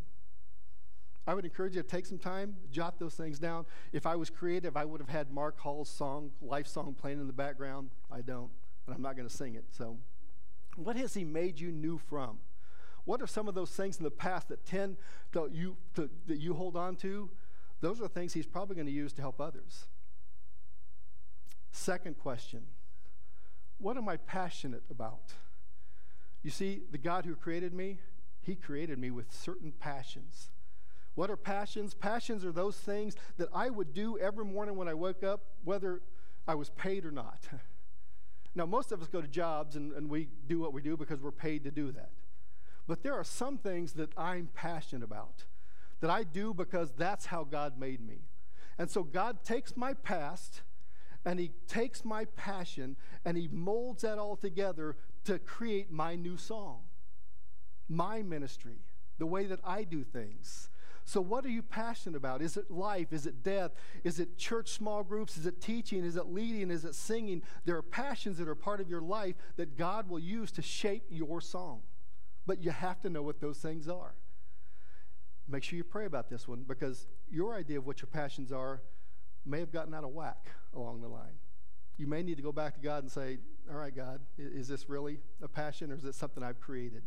I 1.25 1.33
would 1.33 1.45
encourage 1.45 1.75
you 1.75 1.81
to 1.81 1.87
take 1.87 2.05
some 2.05 2.17
time, 2.17 2.55
jot 2.71 2.99
those 2.99 3.15
things 3.15 3.39
down. 3.39 3.65
If 3.91 4.05
I 4.05 4.15
was 4.15 4.29
creative, 4.29 4.77
I 4.77 4.85
would 4.85 4.99
have 4.99 5.09
had 5.09 5.31
Mark 5.31 5.59
Hall's 5.59 5.89
song, 5.89 6.31
life 6.41 6.67
song, 6.67 6.95
playing 6.99 7.19
in 7.19 7.27
the 7.27 7.33
background. 7.33 7.89
I 8.11 8.21
don't, 8.21 8.51
and 8.85 8.95
I'm 8.95 9.01
not 9.01 9.15
going 9.15 9.27
to 9.27 9.33
sing 9.33 9.55
it. 9.55 9.65
So, 9.71 9.97
what 10.75 10.95
has 10.95 11.15
He 11.15 11.23
made 11.23 11.59
you 11.59 11.71
new 11.71 11.97
from? 11.97 12.39
What 13.05 13.21
are 13.21 13.27
some 13.27 13.47
of 13.47 13.55
those 13.55 13.71
things 13.71 13.97
in 13.97 14.03
the 14.03 14.11
past 14.11 14.49
that 14.49 14.65
tend 14.65 14.97
to 15.33 15.49
you 15.51 15.77
to, 15.95 16.09
that 16.27 16.37
you 16.37 16.53
hold 16.53 16.75
on 16.75 16.95
to? 16.97 17.29
Those 17.81 18.01
are 18.01 18.07
things 18.07 18.33
He's 18.33 18.45
probably 18.45 18.75
going 18.75 18.87
to 18.87 18.93
use 18.93 19.13
to 19.13 19.21
help 19.21 19.39
others. 19.39 19.87
Second 21.71 22.17
question 22.17 22.63
what 23.79 23.97
am 23.97 24.09
I 24.09 24.17
passionate 24.17 24.83
about? 24.89 25.33
You 26.43 26.51
see, 26.51 26.81
the 26.91 26.97
God 26.97 27.25
who 27.25 27.35
created 27.35 27.73
me, 27.73 27.99
He 28.49 28.55
created 28.55 28.97
me 28.97 29.11
with 29.11 29.31
certain 29.31 29.71
passions. 29.71 30.49
What 31.13 31.29
are 31.29 31.37
passions? 31.37 31.93
Passions 31.93 32.43
are 32.43 32.51
those 32.51 32.77
things 32.77 33.15
that 33.37 33.47
I 33.53 33.69
would 33.69 33.93
do 33.93 34.17
every 34.17 34.43
morning 34.43 34.75
when 34.75 34.87
I 34.87 34.95
woke 34.95 35.21
up, 35.23 35.41
whether 35.63 36.01
I 36.47 36.55
was 36.55 36.71
paid 36.71 37.05
or 37.05 37.11
not. 37.11 37.47
now, 38.55 38.65
most 38.65 38.91
of 38.91 39.03
us 39.03 39.07
go 39.07 39.21
to 39.21 39.27
jobs 39.27 39.75
and, 39.75 39.93
and 39.93 40.09
we 40.09 40.29
do 40.47 40.59
what 40.59 40.73
we 40.73 40.81
do 40.81 40.97
because 40.97 41.21
we're 41.21 41.31
paid 41.31 41.63
to 41.65 41.69
do 41.69 41.91
that. 41.91 42.09
But 42.87 43.03
there 43.03 43.13
are 43.13 43.23
some 43.23 43.59
things 43.59 43.93
that 43.93 44.09
I'm 44.17 44.49
passionate 44.55 45.03
about, 45.03 45.43
that 45.99 46.09
I 46.09 46.23
do 46.23 46.51
because 46.51 46.91
that's 46.93 47.27
how 47.27 47.43
God 47.43 47.77
made 47.77 48.01
me. 48.01 48.29
And 48.79 48.89
so 48.89 49.03
God 49.03 49.43
takes 49.43 49.77
my 49.77 49.93
past 49.93 50.63
and 51.23 51.39
he 51.39 51.51
takes 51.67 52.03
my 52.03 52.25
passion 52.25 52.95
and 53.23 53.37
he 53.37 53.47
molds 53.47 54.01
that 54.01 54.17
all 54.17 54.35
together 54.35 54.95
to 55.25 55.37
create 55.37 55.91
my 55.91 56.15
new 56.15 56.35
song, 56.35 56.88
my 57.89 58.21
ministry, 58.21 58.77
the 59.17 59.25
way 59.25 59.45
that 59.45 59.59
I 59.63 59.83
do 59.83 60.03
things. 60.03 60.69
So, 61.05 61.21
what 61.21 61.43
are 61.43 61.49
you 61.49 61.63
passionate 61.63 62.15
about? 62.15 62.41
Is 62.43 62.55
it 62.55 62.69
life? 62.69 63.11
Is 63.11 63.25
it 63.25 63.41
death? 63.41 63.71
Is 64.03 64.19
it 64.19 64.37
church 64.37 64.69
small 64.69 65.03
groups? 65.03 65.37
Is 65.37 65.47
it 65.47 65.59
teaching? 65.59 66.03
Is 66.05 66.15
it 66.15 66.27
leading? 66.27 66.69
Is 66.69 66.85
it 66.85 66.93
singing? 66.93 67.41
There 67.65 67.75
are 67.77 67.81
passions 67.81 68.37
that 68.37 68.47
are 68.47 68.53
part 68.53 68.79
of 68.79 68.89
your 68.89 69.01
life 69.01 69.35
that 69.55 69.75
God 69.75 70.07
will 70.07 70.19
use 70.19 70.51
to 70.51 70.61
shape 70.61 71.05
your 71.09 71.41
song. 71.41 71.81
But 72.45 72.63
you 72.63 72.69
have 72.69 73.01
to 73.01 73.09
know 73.09 73.23
what 73.23 73.41
those 73.41 73.57
things 73.57 73.87
are. 73.89 74.13
Make 75.47 75.63
sure 75.63 75.77
you 75.77 75.83
pray 75.83 76.05
about 76.05 76.29
this 76.29 76.47
one 76.47 76.63
because 76.67 77.07
your 77.27 77.55
idea 77.55 77.79
of 77.79 77.87
what 77.87 78.01
your 78.01 78.09
passions 78.13 78.51
are 78.51 78.83
may 79.45 79.59
have 79.59 79.71
gotten 79.71 79.95
out 79.95 80.03
of 80.03 80.11
whack 80.11 80.51
along 80.75 81.01
the 81.01 81.07
line. 81.07 81.39
You 81.97 82.05
may 82.05 82.21
need 82.21 82.37
to 82.37 82.43
go 82.43 82.51
back 82.51 82.75
to 82.75 82.79
God 82.79 83.01
and 83.01 83.11
say, 83.11 83.39
All 83.69 83.77
right, 83.77 83.95
God, 83.95 84.21
is 84.37 84.67
this 84.67 84.87
really 84.89 85.21
a 85.41 85.47
passion 85.47 85.91
or 85.91 85.95
is 85.95 86.05
it 86.05 86.13
something 86.13 86.43
I've 86.43 86.59
created? 86.59 87.01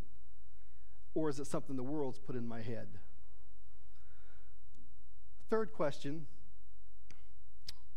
Or 1.15 1.29
is 1.29 1.39
it 1.39 1.47
something 1.47 1.77
the 1.77 1.83
world's 1.83 2.19
put 2.19 2.37
in 2.37 2.47
my 2.47 2.63
head? 2.63 2.89
Third 5.51 5.73
question 5.73 6.27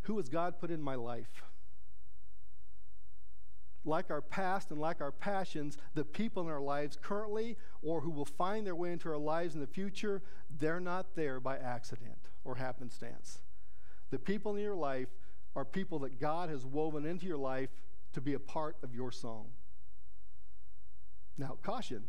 Who 0.02 0.18
has 0.18 0.30
God 0.30 0.60
put 0.60 0.72
in 0.72 0.82
my 0.82 0.96
life? 0.96 1.44
Like 3.88 4.10
our 4.10 4.22
past 4.22 4.72
and 4.72 4.82
like 4.82 5.00
our 5.00 5.12
passions, 5.12 5.78
the 5.94 6.04
people 6.04 6.44
in 6.44 6.50
our 6.50 6.60
lives 6.60 6.98
currently 7.00 7.56
or 7.84 8.02
who 8.02 8.10
will 8.10 8.26
find 8.26 8.66
their 8.66 8.76
way 8.76 8.92
into 8.92 9.10
our 9.10 9.18
lives 9.18 9.54
in 9.54 9.62
the 9.62 9.68
future, 9.68 10.24
they're 10.60 10.80
not 10.80 11.16
there 11.16 11.40
by 11.40 11.58
accident 11.58 12.30
or 12.44 12.56
happenstance. 12.56 13.44
The 14.10 14.18
people 14.18 14.56
in 14.56 14.64
your 14.64 14.76
life 14.76 15.10
are 15.56 15.64
people 15.64 16.00
that 16.00 16.20
God 16.20 16.50
has 16.50 16.66
woven 16.66 17.06
into 17.06 17.28
your 17.28 17.38
life 17.38 17.70
to 18.14 18.22
be 18.22 18.34
a 18.34 18.40
part 18.40 18.76
of 18.84 18.94
your 18.94 19.12
song. 19.12 19.48
Now, 21.38 21.58
caution. 21.62 22.04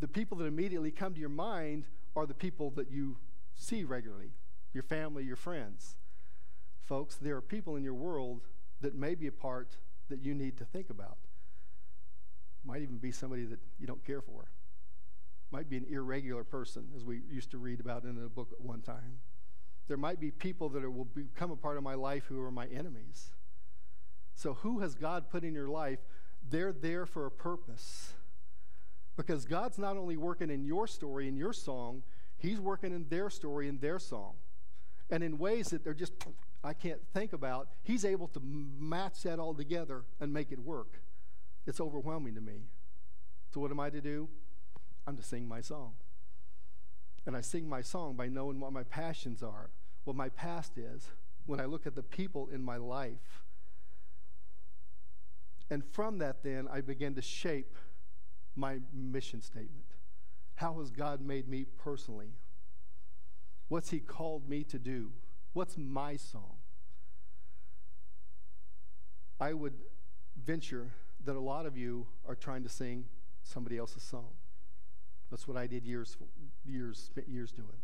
The 0.00 0.08
people 0.08 0.38
that 0.38 0.46
immediately 0.46 0.90
come 0.90 1.14
to 1.14 1.20
your 1.20 1.28
mind 1.28 1.86
are 2.16 2.26
the 2.26 2.34
people 2.34 2.70
that 2.70 2.90
you 2.90 3.16
see 3.54 3.84
regularly 3.84 4.32
your 4.72 4.82
family, 4.82 5.22
your 5.22 5.36
friends. 5.36 5.94
Folks, 6.82 7.14
there 7.14 7.36
are 7.36 7.40
people 7.40 7.76
in 7.76 7.84
your 7.84 7.94
world 7.94 8.42
that 8.80 8.94
may 8.94 9.14
be 9.14 9.28
a 9.28 9.32
part 9.32 9.76
that 10.10 10.20
you 10.20 10.34
need 10.34 10.58
to 10.58 10.64
think 10.64 10.90
about. 10.90 11.16
Might 12.64 12.82
even 12.82 12.98
be 12.98 13.12
somebody 13.12 13.44
that 13.44 13.60
you 13.78 13.86
don't 13.86 14.04
care 14.04 14.20
for. 14.20 14.50
Might 15.50 15.70
be 15.70 15.76
an 15.76 15.86
irregular 15.88 16.42
person, 16.42 16.88
as 16.96 17.04
we 17.04 17.20
used 17.30 17.50
to 17.52 17.58
read 17.58 17.78
about 17.78 18.02
in 18.02 18.22
a 18.22 18.28
book 18.28 18.48
at 18.52 18.60
one 18.60 18.80
time. 18.80 19.20
There 19.86 19.96
might 19.96 20.18
be 20.18 20.30
people 20.30 20.68
that 20.70 20.82
are, 20.82 20.90
will 20.90 21.04
become 21.04 21.50
a 21.50 21.56
part 21.56 21.76
of 21.76 21.82
my 21.82 21.94
life 21.94 22.24
who 22.24 22.40
are 22.42 22.50
my 22.50 22.66
enemies. 22.66 23.30
So, 24.34 24.54
who 24.54 24.80
has 24.80 24.94
God 24.94 25.30
put 25.30 25.44
in 25.44 25.54
your 25.54 25.68
life? 25.68 26.00
They're 26.50 26.72
there 26.72 27.06
for 27.06 27.26
a 27.26 27.30
purpose. 27.30 28.14
Because 29.16 29.44
God's 29.44 29.78
not 29.78 29.96
only 29.96 30.16
working 30.16 30.50
in 30.50 30.64
your 30.64 30.86
story, 30.86 31.28
in 31.28 31.36
your 31.36 31.52
song, 31.52 32.02
He's 32.36 32.60
working 32.60 32.92
in 32.92 33.06
their 33.08 33.30
story, 33.30 33.68
in 33.68 33.78
their 33.78 33.98
song. 33.98 34.34
And 35.10 35.22
in 35.22 35.38
ways 35.38 35.70
that 35.70 35.84
they're 35.84 35.94
just, 35.94 36.12
I 36.62 36.72
can't 36.72 37.00
think 37.12 37.32
about, 37.32 37.68
He's 37.82 38.04
able 38.04 38.28
to 38.28 38.40
match 38.40 39.22
that 39.22 39.38
all 39.38 39.54
together 39.54 40.04
and 40.20 40.32
make 40.32 40.50
it 40.50 40.58
work. 40.58 41.00
It's 41.66 41.80
overwhelming 41.80 42.34
to 42.34 42.40
me. 42.40 42.64
So, 43.52 43.60
what 43.60 43.70
am 43.70 43.80
I 43.80 43.90
to 43.90 44.00
do? 44.00 44.28
I'm 45.06 45.16
to 45.16 45.22
sing 45.22 45.46
my 45.46 45.60
song. 45.60 45.92
And 47.26 47.36
I 47.36 47.40
sing 47.40 47.68
my 47.68 47.80
song 47.80 48.14
by 48.16 48.28
knowing 48.28 48.60
what 48.60 48.72
my 48.72 48.82
passions 48.82 49.42
are, 49.42 49.70
what 50.04 50.16
my 50.16 50.28
past 50.28 50.76
is, 50.76 51.08
when 51.46 51.60
I 51.60 51.64
look 51.66 51.86
at 51.86 51.94
the 51.94 52.02
people 52.02 52.48
in 52.52 52.62
my 52.62 52.76
life. 52.76 53.44
And 55.70 55.84
from 55.84 56.18
that, 56.18 56.42
then, 56.42 56.68
I 56.70 56.80
begin 56.80 57.14
to 57.14 57.22
shape 57.22 57.76
my 58.56 58.78
mission 58.92 59.40
statement. 59.40 59.86
How 60.56 60.78
has 60.78 60.90
God 60.90 61.20
made 61.20 61.48
me 61.48 61.66
personally? 61.78 62.32
What's 63.68 63.90
He 63.90 63.98
called 63.98 64.48
me 64.48 64.62
to 64.64 64.78
do? 64.78 65.12
What's 65.52 65.76
my 65.76 66.16
song? 66.16 66.56
I 69.40 69.52
would 69.52 69.74
venture 70.42 70.92
that 71.24 71.36
a 71.36 71.40
lot 71.40 71.66
of 71.66 71.76
you 71.76 72.06
are 72.26 72.34
trying 72.34 72.62
to 72.62 72.68
sing 72.68 73.06
somebody 73.42 73.78
else's 73.78 74.02
song. 74.02 74.30
That's 75.30 75.48
what 75.48 75.56
I 75.56 75.66
did 75.66 75.84
years, 75.84 76.16
years, 76.64 76.98
spent 76.98 77.28
years 77.28 77.50
doing. 77.50 77.80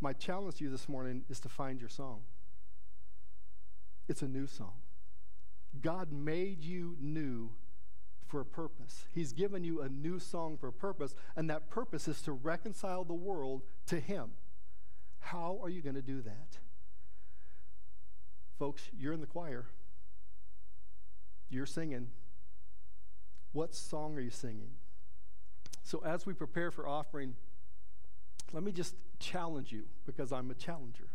My 0.00 0.12
challenge 0.12 0.56
to 0.56 0.64
you 0.64 0.70
this 0.70 0.88
morning 0.88 1.24
is 1.28 1.40
to 1.40 1.48
find 1.48 1.80
your 1.80 1.88
song. 1.88 2.20
It's 4.08 4.22
a 4.22 4.28
new 4.28 4.46
song. 4.46 4.74
God 5.80 6.12
made 6.12 6.62
you 6.62 6.96
new 7.00 7.50
for 8.34 8.40
a 8.40 8.44
purpose. 8.44 9.06
He's 9.12 9.32
given 9.32 9.62
you 9.62 9.80
a 9.80 9.88
new 9.88 10.18
song 10.18 10.56
for 10.56 10.66
a 10.66 10.72
purpose, 10.72 11.14
and 11.36 11.48
that 11.48 11.70
purpose 11.70 12.08
is 12.08 12.20
to 12.22 12.32
reconcile 12.32 13.04
the 13.04 13.14
world 13.14 13.62
to 13.86 14.00
Him. 14.00 14.32
How 15.20 15.60
are 15.62 15.68
you 15.68 15.80
going 15.82 15.94
to 15.94 16.02
do 16.02 16.20
that? 16.22 16.58
Folks, 18.58 18.88
you're 18.98 19.12
in 19.12 19.20
the 19.20 19.28
choir. 19.28 19.66
You're 21.48 21.64
singing. 21.64 22.08
What 23.52 23.72
song 23.72 24.16
are 24.16 24.20
you 24.20 24.30
singing? 24.30 24.70
So, 25.84 26.02
as 26.04 26.26
we 26.26 26.34
prepare 26.34 26.72
for 26.72 26.88
offering, 26.88 27.36
let 28.52 28.64
me 28.64 28.72
just 28.72 28.96
challenge 29.20 29.70
you 29.70 29.84
because 30.06 30.32
I'm 30.32 30.50
a 30.50 30.54
challenger. 30.54 31.06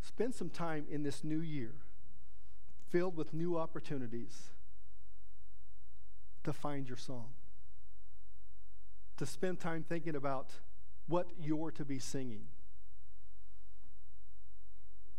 Spend 0.00 0.32
some 0.32 0.48
time 0.48 0.84
in 0.88 1.02
this 1.02 1.24
new 1.24 1.40
year 1.40 1.74
filled 2.88 3.16
with 3.16 3.34
new 3.34 3.58
opportunities 3.58 4.50
to 6.44 6.52
find 6.52 6.88
your 6.88 6.96
song, 6.96 7.28
to 9.16 9.26
spend 9.26 9.60
time 9.60 9.84
thinking 9.86 10.16
about 10.16 10.50
what 11.06 11.26
you're 11.38 11.70
to 11.72 11.84
be 11.84 11.98
singing. 11.98 12.46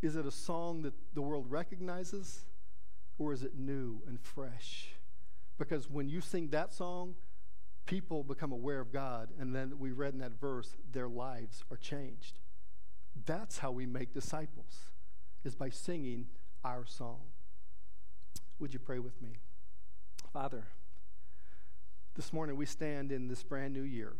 Is 0.01 0.15
it 0.15 0.25
a 0.25 0.31
song 0.31 0.81
that 0.81 0.93
the 1.13 1.21
world 1.21 1.45
recognizes, 1.49 2.45
or 3.19 3.33
is 3.33 3.43
it 3.43 3.57
new 3.57 4.01
and 4.07 4.19
fresh? 4.19 4.95
Because 5.59 5.89
when 5.89 6.09
you 6.09 6.21
sing 6.21 6.47
that 6.49 6.73
song, 6.73 7.13
people 7.85 8.23
become 8.23 8.51
aware 8.51 8.79
of 8.79 8.91
God, 8.91 9.29
and 9.39 9.53
then 9.53 9.73
we 9.77 9.91
read 9.91 10.13
in 10.13 10.19
that 10.19 10.39
verse, 10.39 10.75
their 10.91 11.07
lives 11.07 11.63
are 11.69 11.77
changed. 11.77 12.39
That's 13.25 13.59
how 13.59 13.71
we 13.71 13.85
make 13.85 14.13
disciples, 14.13 14.85
is 15.43 15.53
by 15.53 15.69
singing 15.69 16.27
our 16.63 16.85
song. 16.85 17.19
Would 18.59 18.73
you 18.73 18.79
pray 18.79 18.99
with 18.99 19.21
me? 19.21 19.33
Father, 20.31 20.65
this 22.15 22.33
morning 22.33 22.55
we 22.55 22.65
stand 22.65 23.11
in 23.11 23.27
this 23.27 23.43
brand 23.43 23.73
new 23.73 23.83
year, 23.83 24.13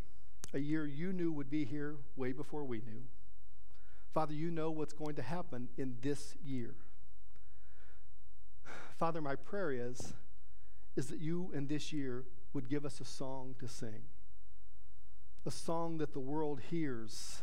a 0.54 0.60
year 0.60 0.86
you 0.86 1.12
knew 1.12 1.32
would 1.32 1.49
be 1.49 1.65
here 1.65 1.95
way 2.15 2.32
before 2.32 2.63
we 2.63 2.77
knew. 2.77 3.04
Father, 4.13 4.34
you 4.34 4.51
know 4.51 4.71
what's 4.71 4.93
going 4.93 5.15
to 5.15 5.21
happen 5.21 5.69
in 5.77 5.95
this 6.01 6.36
year. 6.43 6.75
Father, 8.97 9.21
my 9.21 9.36
prayer 9.36 9.71
is, 9.71 10.13
is 10.95 11.08
that 11.08 11.19
you 11.19 11.51
in 11.54 11.67
this 11.67 11.91
year 11.91 12.25
would 12.54 12.69
give 12.69 12.86
us 12.86 12.99
a 12.99 13.06
song 13.06 13.56
to 13.60 13.67
sing. 13.67 14.04
A 15.45 15.51
song 15.51 15.97
that 15.97 16.13
the 16.13 16.19
world 16.19 16.60
hears 16.69 17.41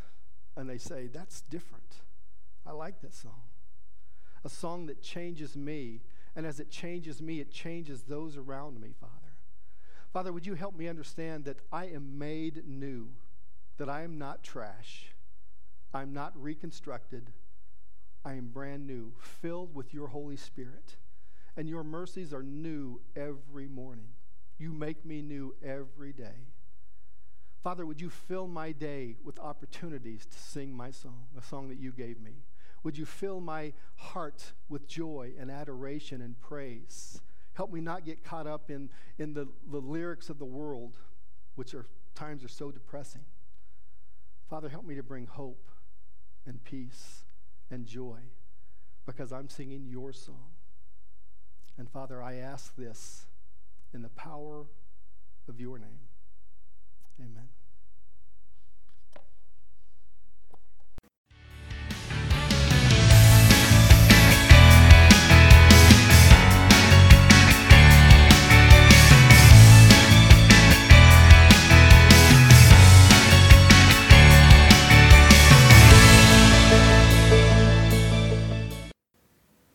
and 0.55 0.69
they 0.69 0.77
say, 0.77 1.07
that's 1.07 1.41
different. 1.41 1.95
I 2.65 2.71
like 2.71 3.01
that 3.01 3.13
song. 3.13 3.41
A 4.45 4.49
song 4.49 4.85
that 4.85 5.01
changes 5.01 5.55
me, 5.55 6.01
and 6.35 6.45
as 6.45 6.59
it 6.59 6.69
changes 6.69 7.21
me, 7.21 7.39
it 7.39 7.51
changes 7.51 8.03
those 8.03 8.37
around 8.37 8.79
me, 8.79 8.93
Father. 8.99 9.18
Father, 10.11 10.33
would 10.33 10.45
you 10.45 10.55
help 10.55 10.75
me 10.75 10.87
understand 10.87 11.45
that 11.45 11.59
I 11.71 11.85
am 11.85 12.17
made 12.17 12.63
new, 12.67 13.09
that 13.77 13.89
I 13.89 14.01
am 14.01 14.17
not 14.17 14.43
trash, 14.43 15.13
I'm 15.93 16.13
not 16.13 16.33
reconstructed, 16.35 17.31
I 18.25 18.33
am 18.33 18.47
brand 18.47 18.87
new, 18.87 19.13
filled 19.19 19.75
with 19.75 19.93
your 19.93 20.07
Holy 20.07 20.35
Spirit, 20.35 20.97
and 21.55 21.69
your 21.69 21.83
mercies 21.83 22.33
are 22.33 22.43
new 22.43 23.01
every 23.15 23.67
morning. 23.67 24.09
You 24.57 24.73
make 24.73 25.05
me 25.05 25.21
new 25.21 25.55
every 25.63 26.11
day. 26.11 26.47
Father, 27.63 27.85
would 27.85 28.01
you 28.01 28.09
fill 28.09 28.47
my 28.47 28.71
day 28.71 29.17
with 29.23 29.39
opportunities 29.39 30.25
to 30.25 30.39
sing 30.39 30.73
my 30.73 30.91
song, 30.91 31.27
a 31.37 31.41
song 31.41 31.69
that 31.69 31.79
you 31.79 31.91
gave 31.91 32.19
me? 32.19 32.43
Would 32.83 32.97
you 32.97 33.05
fill 33.05 33.41
my 33.41 33.73
heart 33.97 34.53
with 34.69 34.87
joy 34.87 35.33
and 35.37 35.51
adoration 35.51 36.21
and 36.21 36.39
praise? 36.39 37.21
Help 37.59 37.73
me 37.73 37.81
not 37.81 38.05
get 38.05 38.23
caught 38.23 38.47
up 38.47 38.71
in, 38.71 38.89
in 39.17 39.33
the, 39.33 39.45
the 39.69 39.81
lyrics 39.81 40.29
of 40.29 40.39
the 40.39 40.45
world, 40.45 40.95
which 41.55 41.73
are 41.73 41.85
times 42.15 42.41
are 42.41 42.47
so 42.47 42.71
depressing. 42.71 43.25
Father, 44.49 44.69
help 44.69 44.85
me 44.85 44.95
to 44.95 45.03
bring 45.03 45.25
hope 45.25 45.67
and 46.45 46.63
peace 46.63 47.25
and 47.69 47.85
joy 47.85 48.19
because 49.05 49.33
I'm 49.33 49.49
singing 49.49 49.87
your 49.89 50.13
song. 50.13 50.51
And 51.77 51.89
Father, 51.89 52.23
I 52.23 52.35
ask 52.35 52.77
this 52.77 53.25
in 53.93 54.03
the 54.03 54.09
power 54.09 54.65
of 55.49 55.59
your 55.59 55.79
name. 55.79 56.07
Amen. 57.19 57.49